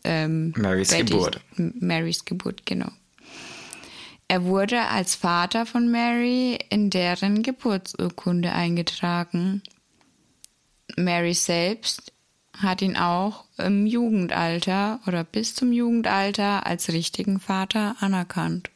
[0.04, 1.40] ähm, Marys Geburt.
[1.56, 2.90] M- Marys Geburt, genau.
[4.30, 9.60] Er wurde als Vater von Mary in deren Geburtsurkunde eingetragen.
[10.96, 12.12] Mary selbst
[12.56, 18.70] hat ihn auch im Jugendalter oder bis zum Jugendalter als richtigen Vater anerkannt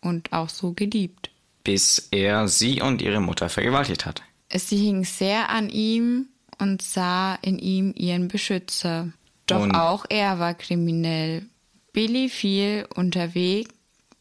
[0.00, 1.30] und auch so geliebt.
[1.64, 4.22] Bis er sie und ihre Mutter vergewaltigt hat.
[4.54, 6.26] Sie hing sehr an ihm
[6.60, 9.08] und sah in ihm ihren Beschützer.
[9.48, 11.44] Doch Und- auch er war kriminell.
[11.92, 13.73] Billy viel unterwegs.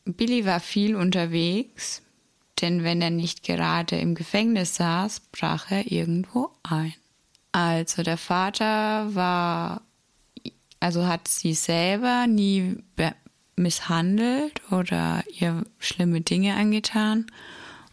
[0.05, 2.01] Billy war viel unterwegs,
[2.61, 6.93] denn wenn er nicht gerade im Gefängnis saß, brach er irgendwo ein.
[7.51, 9.81] Also der Vater war,
[10.79, 12.77] also hat sie selber nie
[13.55, 17.27] misshandelt oder ihr schlimme Dinge angetan.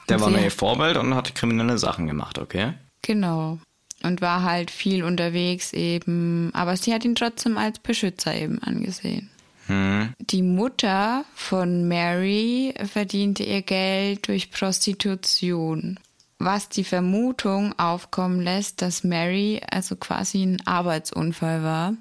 [0.09, 2.75] Der Und war mir ihr Vorbild und hat kriminelle Sachen gemacht, okay?
[3.03, 3.59] Genau.
[4.03, 9.31] Und war halt viel unterwegs eben, aber sie hat ihn trotzdem als Beschützer eben angesehen.
[9.71, 10.15] Hm.
[10.19, 16.01] Die Mutter von Mary verdiente ihr Geld durch Prostitution,
[16.39, 21.95] was die Vermutung aufkommen lässt, dass Mary also quasi ein Arbeitsunfall war.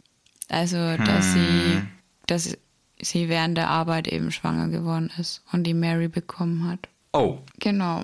[0.47, 1.81] Also, dass sie,
[2.25, 2.57] dass
[2.99, 6.79] sie während der Arbeit eben schwanger geworden ist und die Mary bekommen hat.
[7.13, 8.03] Oh, Genau.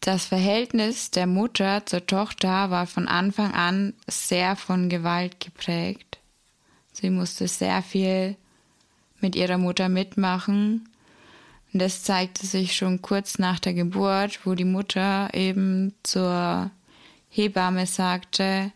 [0.00, 6.17] Das Verhältnis der Mutter zur Tochter war von Anfang an sehr von Gewalt geprägt.
[7.00, 8.36] Sie musste sehr viel
[9.20, 10.88] mit ihrer Mutter mitmachen.
[11.72, 16.70] Und das zeigte sich schon kurz nach der Geburt, wo die Mutter eben zur
[17.28, 18.72] Hebamme sagte,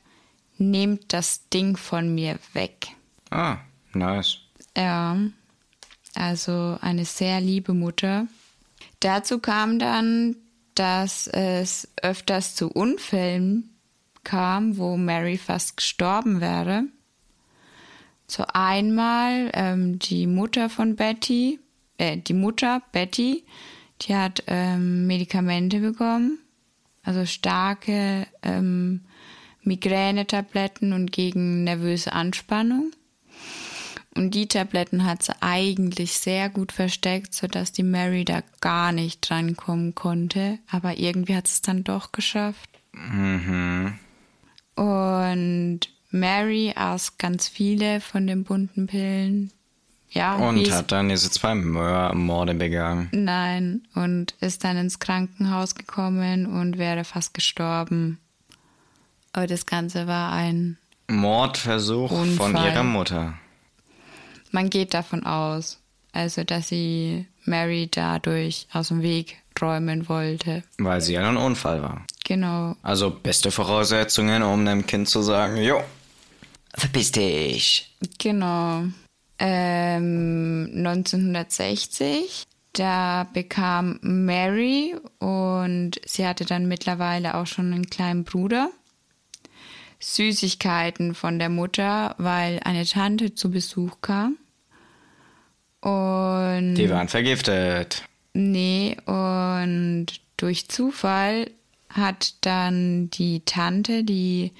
[0.59, 2.89] nehmt das Ding von mir weg.
[3.31, 3.59] ah,
[3.95, 4.39] nice.
[4.77, 5.17] Ja,
[6.15, 8.27] also eine sehr liebe Mutter.
[9.01, 10.37] Dazu kam dann,
[10.75, 13.71] dass es öfters zu Unfällen
[14.23, 16.85] kam, wo Mary fast gestorben wäre.
[18.33, 21.61] So einmal ähm, die Mutter von Betty,
[21.99, 23.45] äh, die Mutter Betty,
[24.01, 26.39] die hat ähm, Medikamente bekommen,
[27.03, 29.03] also starke ähm,
[29.65, 32.93] Migränetabletten und gegen nervöse Anspannung.
[34.15, 39.29] Und die Tabletten hat sie eigentlich sehr gut versteckt, sodass die Mary da gar nicht
[39.29, 40.59] drankommen konnte.
[40.71, 42.71] Aber irgendwie hat es dann doch geschafft.
[42.93, 43.93] Mhm.
[44.75, 49.51] Und Mary aß ganz viele von den bunten Pillen.
[50.11, 53.09] Ja, Und hat dann diese zwei Morde begangen.
[53.13, 58.19] Nein, und ist dann ins Krankenhaus gekommen und wäre fast gestorben.
[59.33, 60.77] Aber das Ganze war ein
[61.09, 62.67] Mordversuch von Unfall.
[62.73, 63.35] ihrer Mutter.
[64.51, 65.81] Man geht davon aus,
[66.13, 70.63] also dass sie Mary dadurch aus dem Weg räumen wollte.
[70.77, 72.05] Weil sie ja ein Unfall war.
[72.25, 72.77] Genau.
[72.83, 75.83] Also beste Voraussetzungen, um dem Kind zu sagen, jo,
[76.75, 77.97] verpiss dich.
[78.19, 78.85] Genau.
[79.39, 88.71] Ähm, 1960, da bekam Mary und sie hatte dann mittlerweile auch schon einen kleinen Bruder.
[89.99, 94.37] Süßigkeiten von der Mutter, weil eine Tante zu Besuch kam.
[95.81, 98.05] Und Die waren vergiftet.
[98.35, 100.07] Nee, und
[100.37, 101.51] durch Zufall
[101.89, 104.53] hat dann die Tante die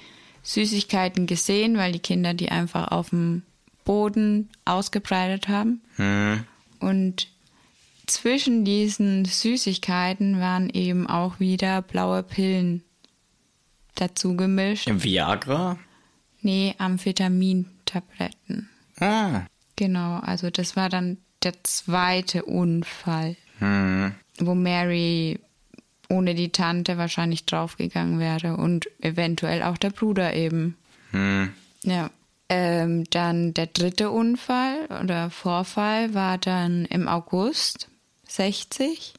[0.43, 3.43] Süßigkeiten gesehen, weil die Kinder die einfach auf dem
[3.85, 5.81] Boden ausgebreitet haben.
[5.95, 6.43] Hm.
[6.79, 7.27] Und
[8.05, 12.83] zwischen diesen Süßigkeiten waren eben auch wieder blaue Pillen
[13.95, 14.89] dazu gemischt.
[14.91, 15.77] Viagra?
[16.41, 18.69] Nee, Amphetamintabletten.
[18.99, 19.43] Ah.
[19.75, 23.37] Genau, also das war dann der zweite Unfall.
[23.59, 24.15] Hm.
[24.39, 25.39] wo Mary
[26.13, 30.77] ohne die Tante wahrscheinlich draufgegangen wäre und eventuell auch der Bruder eben.
[31.11, 31.53] Hm.
[31.83, 32.09] Ja.
[32.49, 37.87] Ähm, dann der dritte Unfall oder Vorfall war dann im August
[38.27, 39.13] 60.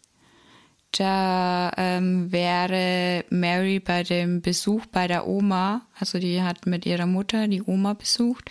[0.93, 7.07] Da ähm, wäre Mary bei dem Besuch bei der Oma, also die hat mit ihrer
[7.07, 8.51] Mutter die Oma besucht,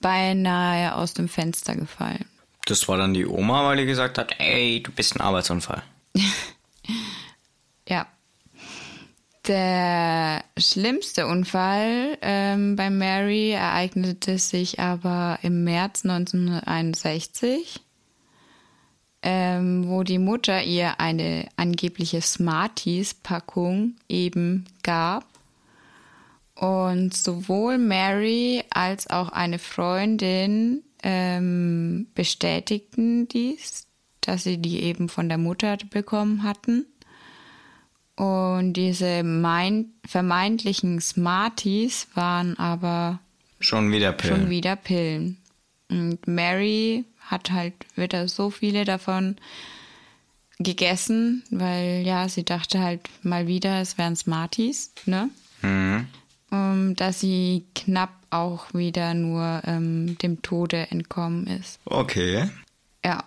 [0.00, 2.26] beinahe aus dem Fenster gefallen.
[2.66, 5.82] Das war dann die Oma, weil die gesagt hat, ey, du bist ein Arbeitsunfall.
[9.46, 17.80] Der schlimmste Unfall ähm, bei Mary ereignete sich aber im März 1961,
[19.22, 25.26] ähm, wo die Mutter ihr eine angebliche Smarties-Packung eben gab.
[26.54, 33.88] Und sowohl Mary als auch eine Freundin ähm, bestätigten dies,
[34.20, 36.86] dass sie die eben von der Mutter bekommen hatten.
[38.22, 43.18] Und diese mein, vermeintlichen Smarties waren aber
[43.58, 44.36] Schon wieder Pillen.
[44.36, 45.38] schon wieder Pillen.
[45.90, 49.38] Und Mary hat halt wieder so viele davon
[50.60, 55.28] gegessen, weil ja, sie dachte halt mal wieder, es wären Smarties, ne?
[55.62, 56.06] Mhm.
[56.52, 61.80] Um, dass sie knapp auch wieder nur ähm, dem Tode entkommen ist.
[61.86, 62.48] Okay.
[63.04, 63.24] Ja.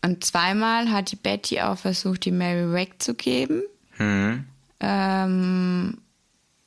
[0.00, 3.62] Und zweimal hat die Betty auch versucht, die Mary wegzugeben.
[3.98, 4.44] Mhm.
[4.80, 5.98] Ähm,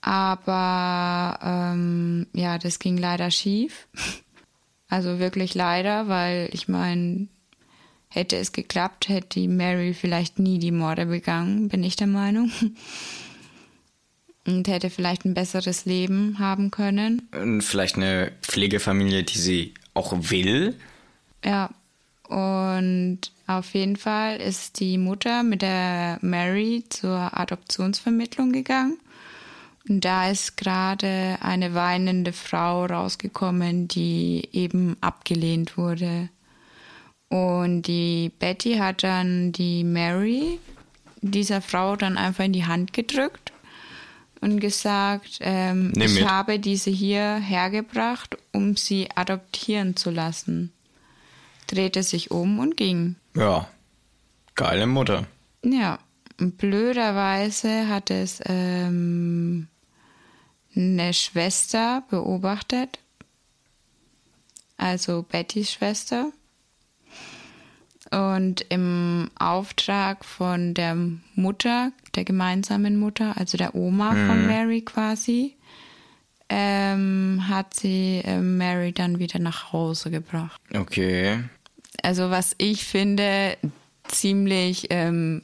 [0.02, 3.88] Aber ähm, ja, das ging leider schief.
[4.88, 7.28] Also wirklich leider, weil ich meine,
[8.08, 12.52] hätte es geklappt, hätte die Mary vielleicht nie die Morde begangen, bin ich der Meinung.
[14.46, 17.28] Und hätte vielleicht ein besseres Leben haben können.
[17.32, 20.76] Und vielleicht eine Pflegefamilie, die sie auch will.
[21.44, 21.72] Ja,
[22.30, 29.00] und auf jeden Fall ist die Mutter mit der Mary zur Adoptionsvermittlung gegangen.
[29.88, 36.30] Und da ist gerade eine weinende Frau rausgekommen, die eben abgelehnt wurde.
[37.30, 40.60] Und die Betty hat dann die Mary
[41.22, 43.52] dieser Frau dann einfach in die Hand gedrückt
[44.42, 46.30] und gesagt, ähm, ich mit.
[46.30, 50.72] habe diese hier hergebracht, um sie adoptieren zu lassen.
[51.68, 53.16] Drehte sich um und ging.
[53.36, 53.68] Ja,
[54.56, 55.28] geile Mutter.
[55.64, 56.00] Ja,
[56.38, 59.68] blöderweise hat es ähm,
[60.76, 63.00] eine Schwester beobachtet,
[64.78, 66.32] also Bettys Schwester.
[68.12, 70.96] Und im Auftrag von der
[71.34, 74.28] Mutter, der gemeinsamen Mutter, also der Oma mhm.
[74.28, 75.56] von Mary quasi,
[76.48, 80.62] ähm, hat sie äh, Mary dann wieder nach Hause gebracht.
[80.74, 81.44] Okay.
[82.06, 83.58] Also was ich finde,
[84.08, 85.42] ziemlich, ähm,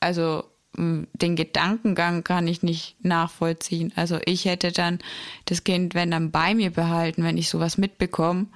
[0.00, 0.42] also
[0.76, 3.92] den Gedankengang kann ich nicht nachvollziehen.
[3.94, 4.98] Also ich hätte dann
[5.44, 8.46] das Kind, wenn dann bei mir behalten, wenn ich sowas mitbekomme,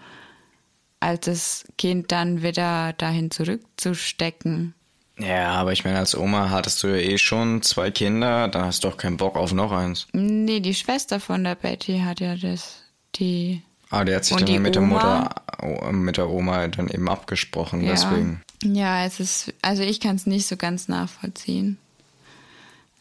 [0.98, 4.74] als das Kind dann wieder dahin zurückzustecken.
[5.20, 8.82] Ja, aber ich meine, als Oma hattest du ja eh schon zwei Kinder, dann hast
[8.82, 10.08] du doch keinen Bock auf noch eins.
[10.12, 12.82] Nee, die Schwester von der Betty hat ja das,
[13.14, 13.62] die.
[13.94, 17.82] Ah, der hat sich dann mit Oma, der Mutter, mit der Oma dann eben abgesprochen,
[17.82, 17.92] ja.
[17.92, 18.42] deswegen.
[18.62, 21.78] Ja, es ist, also ich kann es nicht so ganz nachvollziehen.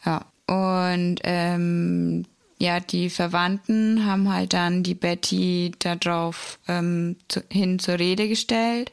[0.04, 0.24] Ja.
[0.46, 2.26] Und ähm,
[2.58, 8.92] ja, die Verwandten haben halt dann die Betty darauf ähm, zu, hin zur Rede gestellt,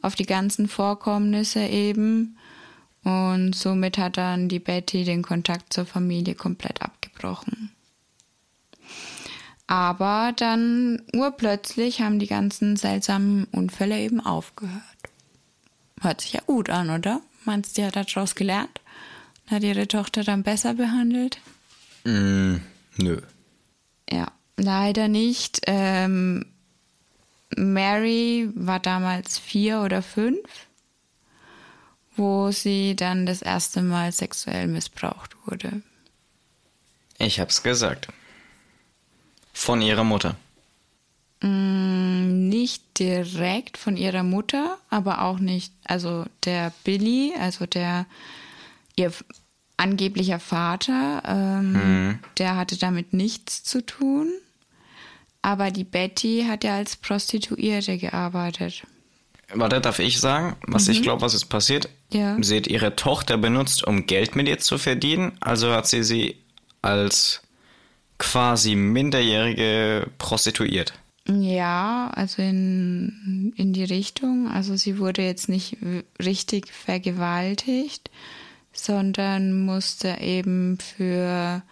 [0.00, 2.38] auf die ganzen Vorkommnisse eben.
[3.04, 7.75] Und somit hat dann die Betty den Kontakt zur Familie komplett abgebrochen.
[9.66, 14.82] Aber dann urplötzlich haben die ganzen seltsamen Unfälle eben aufgehört.
[16.00, 17.20] Hört sich ja gut an, oder?
[17.44, 18.80] Meinst du, die hat daraus gelernt?
[19.48, 21.38] Hat ihre Tochter dann besser behandelt?
[22.04, 22.56] Mm,
[22.96, 23.20] nö.
[24.10, 25.60] Ja, leider nicht.
[25.66, 26.46] Ähm,
[27.56, 30.48] Mary war damals vier oder fünf,
[32.16, 35.82] wo sie dann das erste Mal sexuell missbraucht wurde.
[37.18, 38.08] Ich hab's gesagt.
[39.58, 40.36] Von ihrer Mutter.
[41.40, 48.04] Mm, nicht direkt von ihrer Mutter, aber auch nicht, also der Billy, also der
[48.96, 49.12] ihr
[49.78, 52.18] angeblicher Vater, ähm, mhm.
[52.36, 54.28] der hatte damit nichts zu tun.
[55.40, 58.82] Aber die Betty hat ja als Prostituierte gearbeitet.
[59.54, 60.92] Warte, darf ich sagen, was mhm.
[60.92, 61.88] ich glaube, was ist passiert?
[62.12, 62.36] Ja.
[62.42, 65.32] Sie hat ihre Tochter benutzt, um Geld mit ihr zu verdienen.
[65.40, 66.36] Also hat sie sie
[66.82, 67.40] als
[68.18, 70.94] quasi Minderjährige prostituiert.
[71.28, 74.48] Ja, also in, in die Richtung.
[74.48, 75.76] Also sie wurde jetzt nicht
[76.22, 78.10] richtig vergewaltigt,
[78.72, 81.62] sondern musste eben für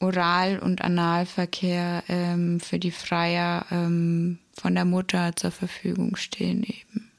[0.00, 7.10] Oral- und Analverkehr ähm, für die Freier ähm, von der Mutter zur Verfügung stehen eben.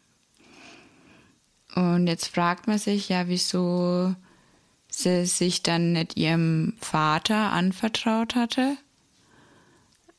[1.76, 4.16] Und jetzt fragt man sich ja, wieso
[5.00, 8.78] sie sich dann nicht ihrem Vater anvertraut hatte.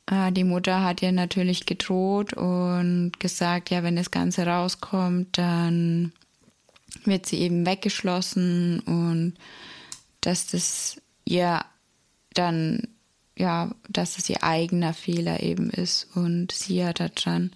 [0.06, 6.12] Äh, die Mutter hat ihr natürlich gedroht und gesagt, ja, wenn das Ganze rauskommt, dann
[7.04, 9.34] wird sie eben weggeschlossen und
[10.20, 11.64] dass das ihr
[12.34, 12.88] dann,
[13.36, 17.50] ja, dass es ihr eigener Fehler eben ist und sie ja daran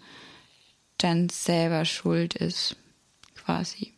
[0.98, 2.76] dann selber schuld ist,
[3.34, 3.94] quasi.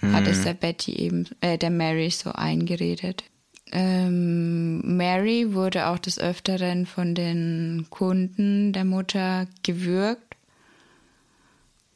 [0.00, 0.12] Mhm.
[0.12, 3.24] Hat es der Betty eben, äh, der Mary so eingeredet.
[3.72, 10.26] Ähm, Mary wurde auch des Öfteren von den Kunden der Mutter gewürgt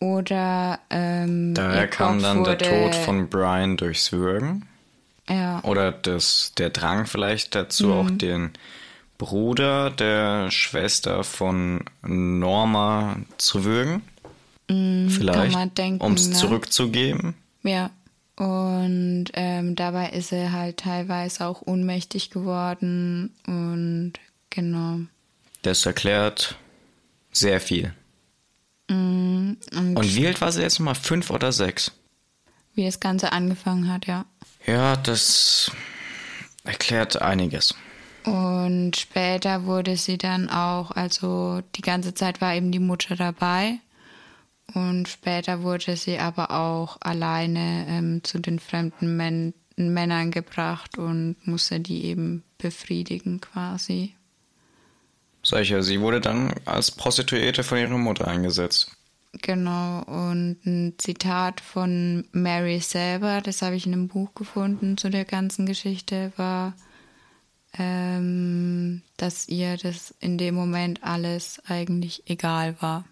[0.01, 4.66] oder ähm, daher kam dann der Tod von Brian durchs Würgen.
[5.28, 5.62] Ja.
[5.62, 7.92] Oder das, der Drang vielleicht dazu, mhm.
[7.92, 8.51] auch den
[9.18, 14.03] Bruder der Schwester von Norma zu würgen.
[14.70, 16.34] Mhm, vielleicht, um es ne?
[16.34, 17.34] zurückzugeben.
[17.63, 17.91] Ja.
[18.37, 24.15] Und ähm, dabei ist er halt teilweise auch ohnmächtig geworden und
[24.49, 25.01] genau.
[25.61, 26.57] Das erklärt
[27.33, 27.93] sehr viel.
[28.89, 30.95] Mm, und, und wie alt war sie jetzt nochmal?
[30.95, 31.93] Fünf oder sechs?
[32.75, 34.25] Wie das Ganze angefangen hat, ja.
[34.67, 35.71] Ja, das
[36.65, 37.75] erklärt einiges.
[38.25, 43.79] Und später wurde sie dann auch, also die ganze Zeit war eben die Mutter dabei.
[44.75, 51.37] Und später wurde sie aber auch alleine ähm, zu den fremden Män Männern gebracht und
[51.47, 54.14] musste die eben befriedigen quasi.
[55.43, 58.95] Solche, sie wurde dann als Prostituierte von ihrer Mutter eingesetzt.
[59.33, 65.09] Genau, und ein Zitat von Mary selber, das habe ich in einem Buch gefunden zu
[65.09, 66.75] der ganzen Geschichte, war,
[67.79, 73.05] ähm, dass ihr das in dem Moment alles eigentlich egal war.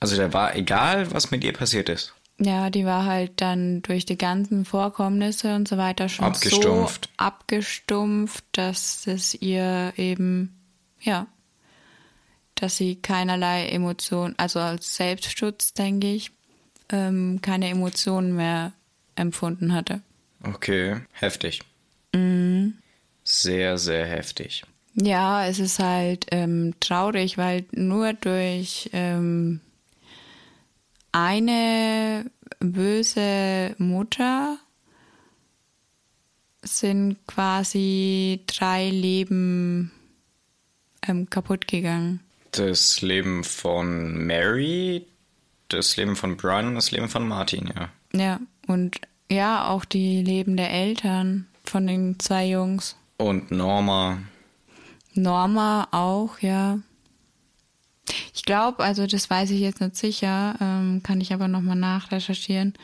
[0.00, 2.14] Also da war egal, was mit ihr passiert ist.
[2.38, 7.06] Ja, die war halt dann durch die ganzen Vorkommnisse und so weiter schon abgestumpft.
[7.06, 10.58] so abgestumpft, dass es ihr eben,
[11.00, 11.28] ja,
[12.56, 16.32] dass sie keinerlei Emotionen, also als Selbstschutz, denke ich,
[16.90, 18.72] ähm, keine Emotionen mehr
[19.14, 20.02] empfunden hatte.
[20.42, 21.60] Okay, heftig.
[22.12, 22.74] Mhm.
[23.22, 24.64] Sehr, sehr heftig.
[24.94, 29.60] Ja, es ist halt ähm, traurig, weil nur durch ähm,
[31.14, 34.58] eine böse Mutter
[36.62, 39.92] sind quasi drei Leben
[41.06, 42.20] ähm, kaputt gegangen.
[42.50, 45.06] Das Leben von Mary,
[45.68, 47.90] das Leben von Brian und das Leben von Martin, ja.
[48.12, 49.00] Ja, und
[49.30, 52.96] ja, auch die Leben der Eltern von den zwei Jungs.
[53.18, 54.18] Und Norma.
[55.14, 56.78] Norma auch, ja.
[58.34, 62.74] Ich glaube, also das weiß ich jetzt nicht sicher, ähm, kann ich aber nochmal nachrecherchieren.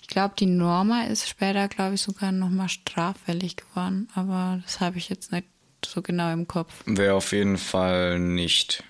[0.00, 4.98] Ich glaube, die Norma ist später, glaube ich, sogar nochmal straffällig geworden, aber das habe
[4.98, 5.46] ich jetzt nicht
[5.84, 6.72] so genau im Kopf.
[6.86, 8.82] Wäre auf jeden Fall nicht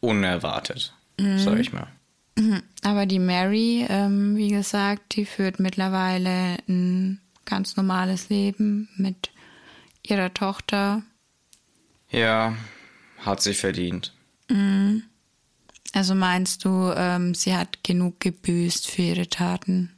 [0.00, 1.38] unerwartet, mhm.
[1.38, 1.88] sag ich mal.
[2.36, 2.62] Mhm.
[2.82, 9.30] Aber die Mary, ähm, wie gesagt, die führt mittlerweile ein ganz normales Leben mit
[10.02, 11.02] ihrer Tochter.
[12.10, 12.54] Ja,
[13.18, 14.12] hat sie verdient.
[14.48, 15.04] Mhm.
[15.92, 19.90] Also meinst du, ähm, sie hat genug gebüßt für ihre Taten?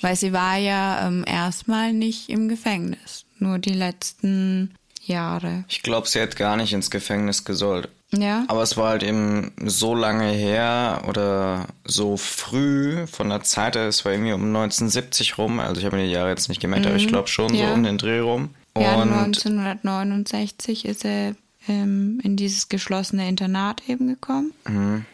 [0.00, 5.64] Weil sie war ja ähm, erstmal nicht im Gefängnis, nur die letzten Jahre.
[5.68, 7.88] Ich glaube, sie hat gar nicht ins Gefängnis gesollt.
[8.10, 8.44] Ja.
[8.48, 14.04] Aber es war halt eben so lange her oder so früh von der Zeit, es
[14.04, 16.90] war irgendwie um 1970 rum, also ich habe mir die Jahre jetzt nicht gemerkt, mhm.
[16.90, 17.10] aber ich mhm.
[17.10, 17.68] glaube schon ja.
[17.68, 18.50] so um den Dreh rum.
[18.74, 21.34] Und ja, 1969 ist er
[21.68, 24.52] ähm, in dieses geschlossene Internat eben gekommen.
[24.66, 25.04] Mhm.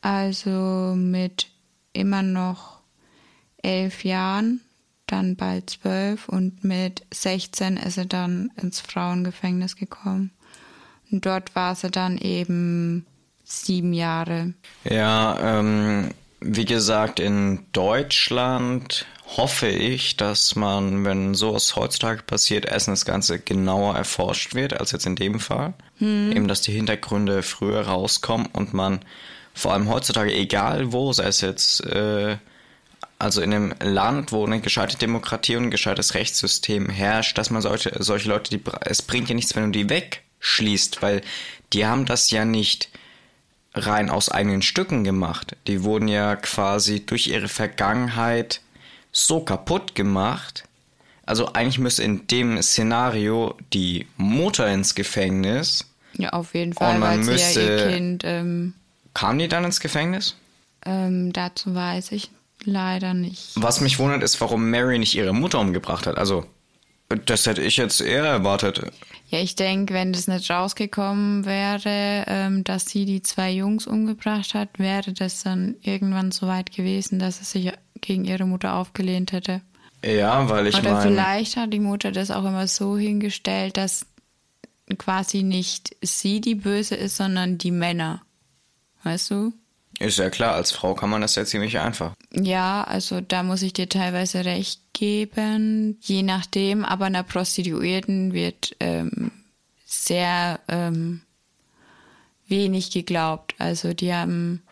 [0.00, 1.48] Also mit
[1.92, 2.80] immer noch
[3.62, 4.60] elf Jahren,
[5.06, 10.30] dann bald zwölf und mit 16 ist er dann ins Frauengefängnis gekommen.
[11.10, 13.04] Und dort war sie dann eben
[13.44, 14.54] sieben Jahre.
[14.84, 16.10] Ja, ähm,
[16.40, 23.38] wie gesagt, in Deutschland hoffe ich, dass man, wenn sowas heutzutage passiert, erst das Ganze
[23.38, 25.74] genauer erforscht wird, als jetzt in dem Fall.
[25.98, 26.32] Hm.
[26.32, 29.00] Eben, dass die Hintergründe früher rauskommen und man
[29.54, 32.38] vor allem heutzutage, egal wo, sei es jetzt, äh,
[33.18, 37.60] also in einem Land, wo eine gescheite Demokratie und ein gescheites Rechtssystem herrscht, dass man
[37.60, 41.20] solche, solche Leute, die, es bringt ja nichts, wenn du die wegschließt, weil
[41.72, 42.88] die haben das ja nicht
[43.74, 45.56] rein aus eigenen Stücken gemacht.
[45.66, 48.60] Die wurden ja quasi durch ihre Vergangenheit
[49.12, 50.64] so kaputt gemacht.
[51.24, 55.86] Also eigentlich müsste in dem Szenario die Mutter ins Gefängnis.
[56.14, 58.22] Ja, auf jeden Fall, und man weil müsste, sie ja ihr Kind.
[58.24, 58.74] Ähm,
[59.14, 60.36] kam die dann ins Gefängnis?
[60.84, 62.30] Ähm, dazu weiß ich
[62.64, 63.52] leider nicht.
[63.54, 66.18] Was mich wundert, ist, warum Mary nicht ihre Mutter umgebracht hat.
[66.18, 66.46] Also,
[67.26, 68.82] das hätte ich jetzt eher erwartet.
[69.28, 74.54] Ja, ich denke, wenn das nicht rausgekommen wäre, ähm, dass sie die zwei Jungs umgebracht
[74.54, 79.32] hat, wäre das dann irgendwann so weit gewesen, dass es sich gegen ihre Mutter aufgelehnt
[79.32, 79.60] hätte.
[80.04, 81.02] Ja, weil ich Oder mein...
[81.02, 84.06] vielleicht hat die Mutter das auch immer so hingestellt, dass
[84.98, 88.22] quasi nicht sie die Böse ist, sondern die Männer.
[89.04, 89.52] Weißt du?
[90.00, 92.14] Ist ja klar, als Frau kann man das ja ziemlich einfach.
[92.32, 98.74] Ja, also da muss ich dir teilweise recht geben, je nachdem, aber einer Prostituierten wird
[98.80, 99.30] ähm,
[99.84, 101.20] sehr ähm,
[102.48, 103.54] wenig geglaubt.
[103.58, 104.62] Also die haben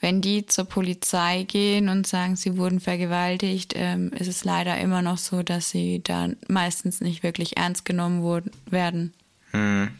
[0.00, 5.02] wenn die zur Polizei gehen und sagen, sie wurden vergewaltigt, ähm, ist es leider immer
[5.02, 9.12] noch so, dass sie da meistens nicht wirklich ernst genommen wurden, werden.
[9.50, 9.90] Hm.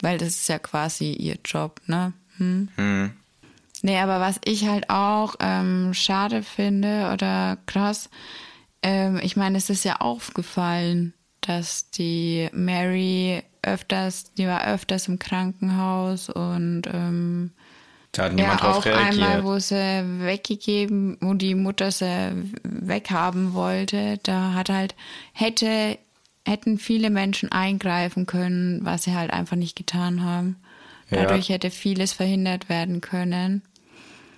[0.00, 2.12] Weil das ist ja quasi ihr Job, ne?
[2.36, 2.68] Hm?
[2.76, 3.10] Hm.
[3.84, 8.08] Nee, aber was ich halt auch ähm, schade finde oder krass,
[8.82, 11.12] ähm, ich meine, es ist ja aufgefallen,
[11.42, 17.50] dass die Mary öfters, die war öfters im Krankenhaus und ähm,
[18.12, 19.22] da hat niemand ja, auch reagiert.
[19.22, 22.32] einmal, wo sie weggegeben, wo die Mutter sie
[22.62, 24.94] weghaben wollte, da hat halt,
[25.34, 25.98] hätte
[26.46, 30.56] hätten viele Menschen eingreifen können, was sie halt einfach nicht getan haben.
[31.10, 31.56] Dadurch ja.
[31.56, 33.60] hätte vieles verhindert werden können.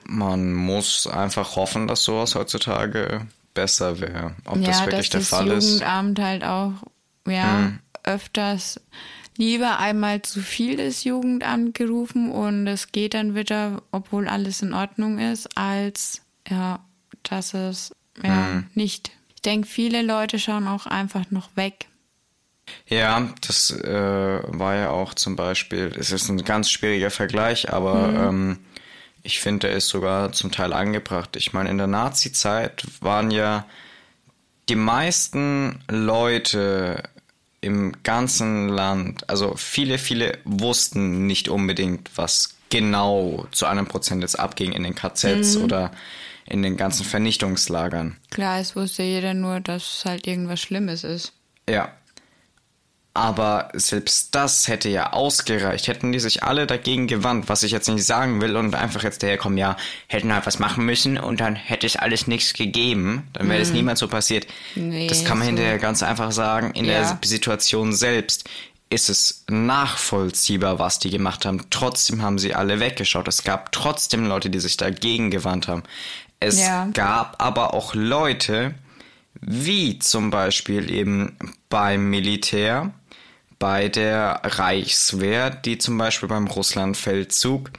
[0.08, 4.34] Man muss einfach hoffen, dass sowas heutzutage besser wäre.
[4.44, 5.54] Ob ja, das wirklich der Fall ist.
[5.54, 6.72] das Jugendamt halt auch
[7.26, 7.78] ja, hm.
[8.04, 8.80] öfters
[9.36, 14.72] lieber einmal zu viel das Jugendamt gerufen und es geht dann wieder, obwohl alles in
[14.72, 16.80] Ordnung ist, als ja,
[17.22, 17.92] dass es
[18.22, 18.66] ja hm.
[18.74, 19.10] nicht.
[19.34, 21.86] Ich denke, viele Leute schauen auch einfach noch weg.
[22.86, 28.08] Ja, das äh, war ja auch zum Beispiel, es ist ein ganz schwieriger Vergleich, aber
[28.08, 28.16] mhm.
[28.16, 28.58] ähm,
[29.26, 31.36] ich finde, er ist sogar zum Teil angebracht.
[31.36, 33.66] Ich meine, in der Nazi-Zeit waren ja
[34.68, 37.02] die meisten Leute
[37.60, 44.38] im ganzen Land, also viele, viele wussten nicht unbedingt, was genau zu einem Prozent jetzt
[44.38, 45.64] abging in den KZs mhm.
[45.64, 45.90] oder
[46.44, 48.16] in den ganzen Vernichtungslagern.
[48.30, 51.32] Klar, es wusste jeder nur, dass halt irgendwas Schlimmes ist.
[51.68, 51.92] Ja.
[53.16, 55.88] Aber selbst das hätte ja ausgereicht.
[55.88, 59.22] Hätten die sich alle dagegen gewandt, was ich jetzt nicht sagen will und einfach jetzt
[59.22, 63.48] daherkommen, ja, hätten halt was machen müssen und dann hätte es alles nichts gegeben, dann
[63.48, 63.62] wäre mhm.
[63.62, 64.46] das niemals so passiert.
[64.74, 65.52] Nee, das kann man so.
[65.52, 66.72] hinterher ganz einfach sagen.
[66.72, 67.00] In ja.
[67.00, 68.44] der Situation selbst
[68.90, 71.62] ist es nachvollziehbar, was die gemacht haben.
[71.70, 73.26] Trotzdem haben sie alle weggeschaut.
[73.28, 75.84] Es gab trotzdem Leute, die sich dagegen gewandt haben.
[76.38, 76.86] Es ja.
[76.92, 78.74] gab aber auch Leute,
[79.40, 81.36] wie zum Beispiel eben
[81.68, 82.92] beim Militär,
[83.58, 87.70] bei der Reichswehr, die zum Beispiel beim Russlandfeldzug,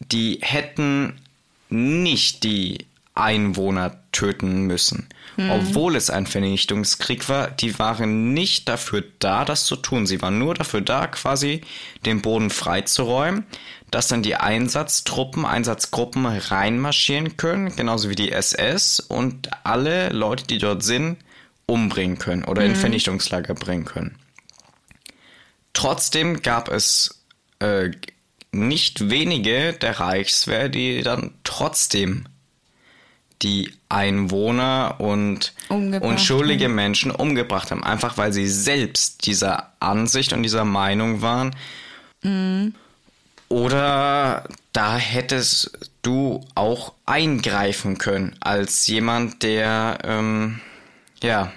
[0.00, 1.20] die hätten
[1.68, 5.08] nicht die Einwohner töten müssen.
[5.36, 5.50] Hm.
[5.50, 10.06] Obwohl es ein Vernichtungskrieg war, die waren nicht dafür da, das zu tun.
[10.06, 11.62] Sie waren nur dafür da, quasi
[12.06, 13.44] den Boden freizuräumen,
[13.90, 20.58] dass dann die Einsatztruppen, Einsatzgruppen reinmarschieren können, genauso wie die SS und alle Leute, die
[20.58, 21.18] dort sind,
[21.66, 22.70] umbringen können oder hm.
[22.70, 24.16] in Vernichtungslager bringen können.
[25.78, 27.22] Trotzdem gab es
[27.60, 27.90] äh,
[28.50, 32.24] nicht wenige der Reichswehr, die dann trotzdem
[33.42, 36.74] die Einwohner und unschuldige haben.
[36.74, 41.54] Menschen umgebracht haben, einfach weil sie selbst dieser Ansicht und dieser Meinung waren.
[42.24, 42.74] Mhm.
[43.48, 50.58] Oder da hättest du auch eingreifen können als jemand, der ähm,
[51.22, 51.52] ja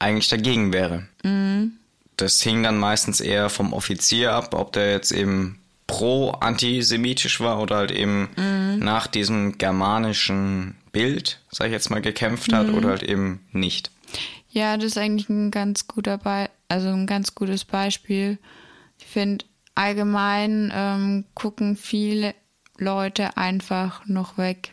[0.00, 1.06] eigentlich dagegen wäre.
[1.22, 1.74] Mhm.
[2.16, 7.76] Das hing dann meistens eher vom Offizier ab, ob der jetzt eben pro-antisemitisch war oder
[7.76, 8.78] halt eben mhm.
[8.78, 12.74] nach diesem germanischen Bild, sag ich jetzt mal, gekämpft hat mhm.
[12.74, 13.90] oder halt eben nicht.
[14.50, 18.38] Ja, das ist eigentlich ein ganz guter Be also ein ganz gutes Beispiel.
[18.98, 19.44] Ich finde,
[19.74, 22.34] allgemein ähm, gucken viele
[22.78, 24.72] Leute einfach noch weg.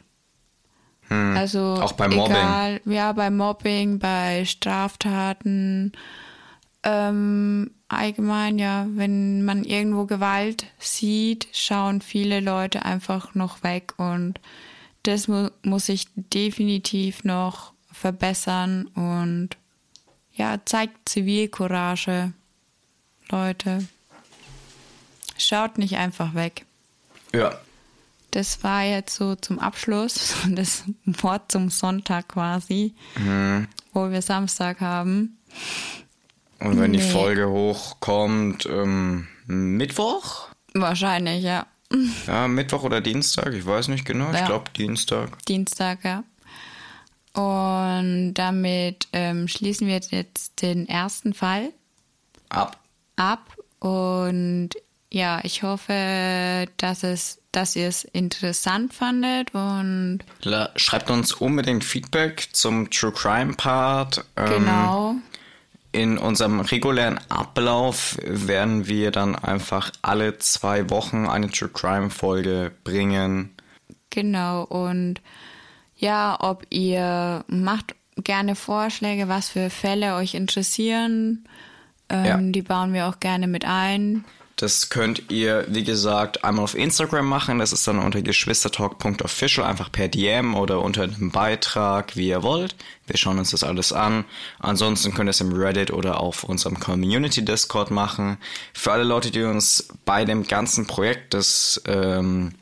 [1.09, 1.35] Hm.
[1.35, 2.35] Also auch bei Mobbing.
[2.35, 5.91] Egal, ja, bei Mobbing, bei Straftaten,
[6.83, 14.39] ähm, allgemein, ja, wenn man irgendwo Gewalt sieht, schauen viele Leute einfach noch weg und
[15.03, 19.49] das mu muss sich definitiv noch verbessern und
[20.33, 22.33] ja, zeigt Zivilcourage,
[23.29, 23.85] Leute.
[25.37, 26.65] Schaut nicht einfach weg.
[27.33, 27.59] Ja.
[28.31, 33.67] Das war jetzt so zum Abschluss das Wort zum Sonntag quasi, mhm.
[33.93, 35.37] wo wir Samstag haben.
[36.61, 36.97] Und wenn nee.
[36.97, 40.47] die Folge hochkommt, ähm, Mittwoch?
[40.73, 41.65] Wahrscheinlich, ja.
[42.27, 44.31] Ja, Mittwoch oder Dienstag, ich weiß nicht genau.
[44.31, 44.39] Ja.
[44.39, 45.43] Ich glaube Dienstag.
[45.45, 46.23] Dienstag, ja.
[47.33, 51.71] Und damit ähm, schließen wir jetzt den ersten Fall
[52.49, 52.77] ab.
[53.15, 53.55] Ab.
[53.79, 54.69] Und
[55.11, 60.19] ja, ich hoffe, dass es, dass ihr es interessant fandet und
[60.75, 64.23] schreibt uns unbedingt Feedback zum True Crime Part.
[64.37, 65.15] Ähm, genau.
[65.93, 72.71] In unserem regulären Ablauf werden wir dann einfach alle zwei Wochen eine True Crime Folge
[72.83, 73.55] bringen.
[74.09, 75.21] Genau, und
[75.97, 81.45] ja, ob ihr macht gerne Vorschläge, was für Fälle euch interessieren.
[82.09, 82.37] Ähm, ja.
[82.37, 84.25] Die bauen wir auch gerne mit ein.
[84.61, 87.57] Das könnt ihr, wie gesagt, einmal auf Instagram machen.
[87.57, 92.75] Das ist dann unter geschwistertalk.official, einfach per DM oder unter einem Beitrag, wie ihr wollt.
[93.07, 94.23] Wir schauen uns das alles an.
[94.59, 98.37] Ansonsten könnt ihr es im Reddit oder auf unserem Community Discord machen.
[98.71, 102.53] Für alle Leute, die uns bei dem ganzen Projekt des ähm,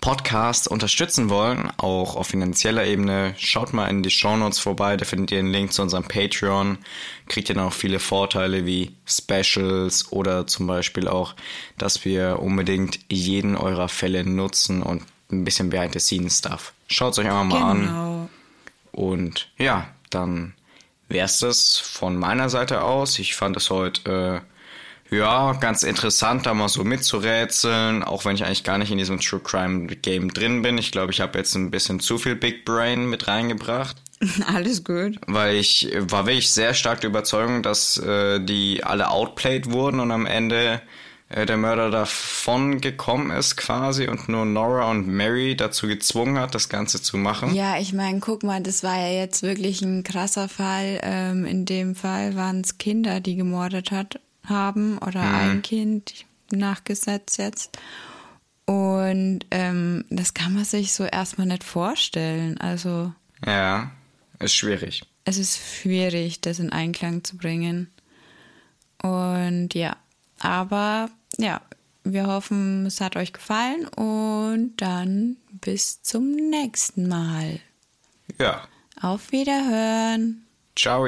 [0.00, 5.32] Podcast unterstützen wollen, auch auf finanzieller Ebene, schaut mal in die Shownotes vorbei, da findet
[5.32, 6.78] ihr einen Link zu unserem Patreon,
[7.26, 11.34] kriegt ihr dann auch viele Vorteile wie Specials oder zum Beispiel auch,
[11.76, 16.72] dass wir unbedingt jeden eurer Fälle nutzen und ein bisschen Behind-the-Scenes-Stuff.
[16.88, 18.22] Schaut es euch einfach mal genau.
[18.22, 18.28] an.
[18.92, 20.54] Und ja, dann
[21.08, 23.18] wär's das von meiner Seite aus.
[23.18, 24.57] Ich fand es heute äh,
[25.10, 29.20] ja ganz interessant, da mal so mitzurätseln, auch wenn ich eigentlich gar nicht in diesem
[29.20, 30.78] True Crime Game drin bin.
[30.78, 33.96] Ich glaube, ich habe jetzt ein bisschen zu viel Big Brain mit reingebracht.
[34.46, 35.18] Alles gut.
[35.26, 40.10] Weil ich war wirklich sehr stark der Überzeugung, dass äh, die alle outplayed wurden und
[40.10, 40.82] am Ende
[41.28, 46.54] äh, der Mörder davon gekommen ist quasi und nur Nora und Mary dazu gezwungen hat,
[46.54, 47.54] das Ganze zu machen.
[47.54, 51.00] Ja, ich meine, guck mal, das war ja jetzt wirklich ein krasser Fall.
[51.02, 55.34] Ähm, in dem Fall waren es Kinder, die gemordet hat, haben oder mhm.
[55.34, 57.78] ein Kind nachgesetzt jetzt.
[58.66, 62.58] Und ähm, das kann man sich so erstmal nicht vorstellen.
[62.58, 63.12] Also.
[63.46, 63.90] Ja,
[64.40, 65.02] ist schwierig.
[65.24, 67.90] Es ist schwierig, das in Einklang zu bringen.
[69.02, 69.96] Und ja,
[70.38, 71.60] aber ja,
[72.04, 77.60] wir hoffen, es hat euch gefallen und dann bis zum nächsten Mal.
[78.38, 78.66] Ja.
[79.00, 80.44] Auf Wiederhören.
[80.76, 81.06] Ciao.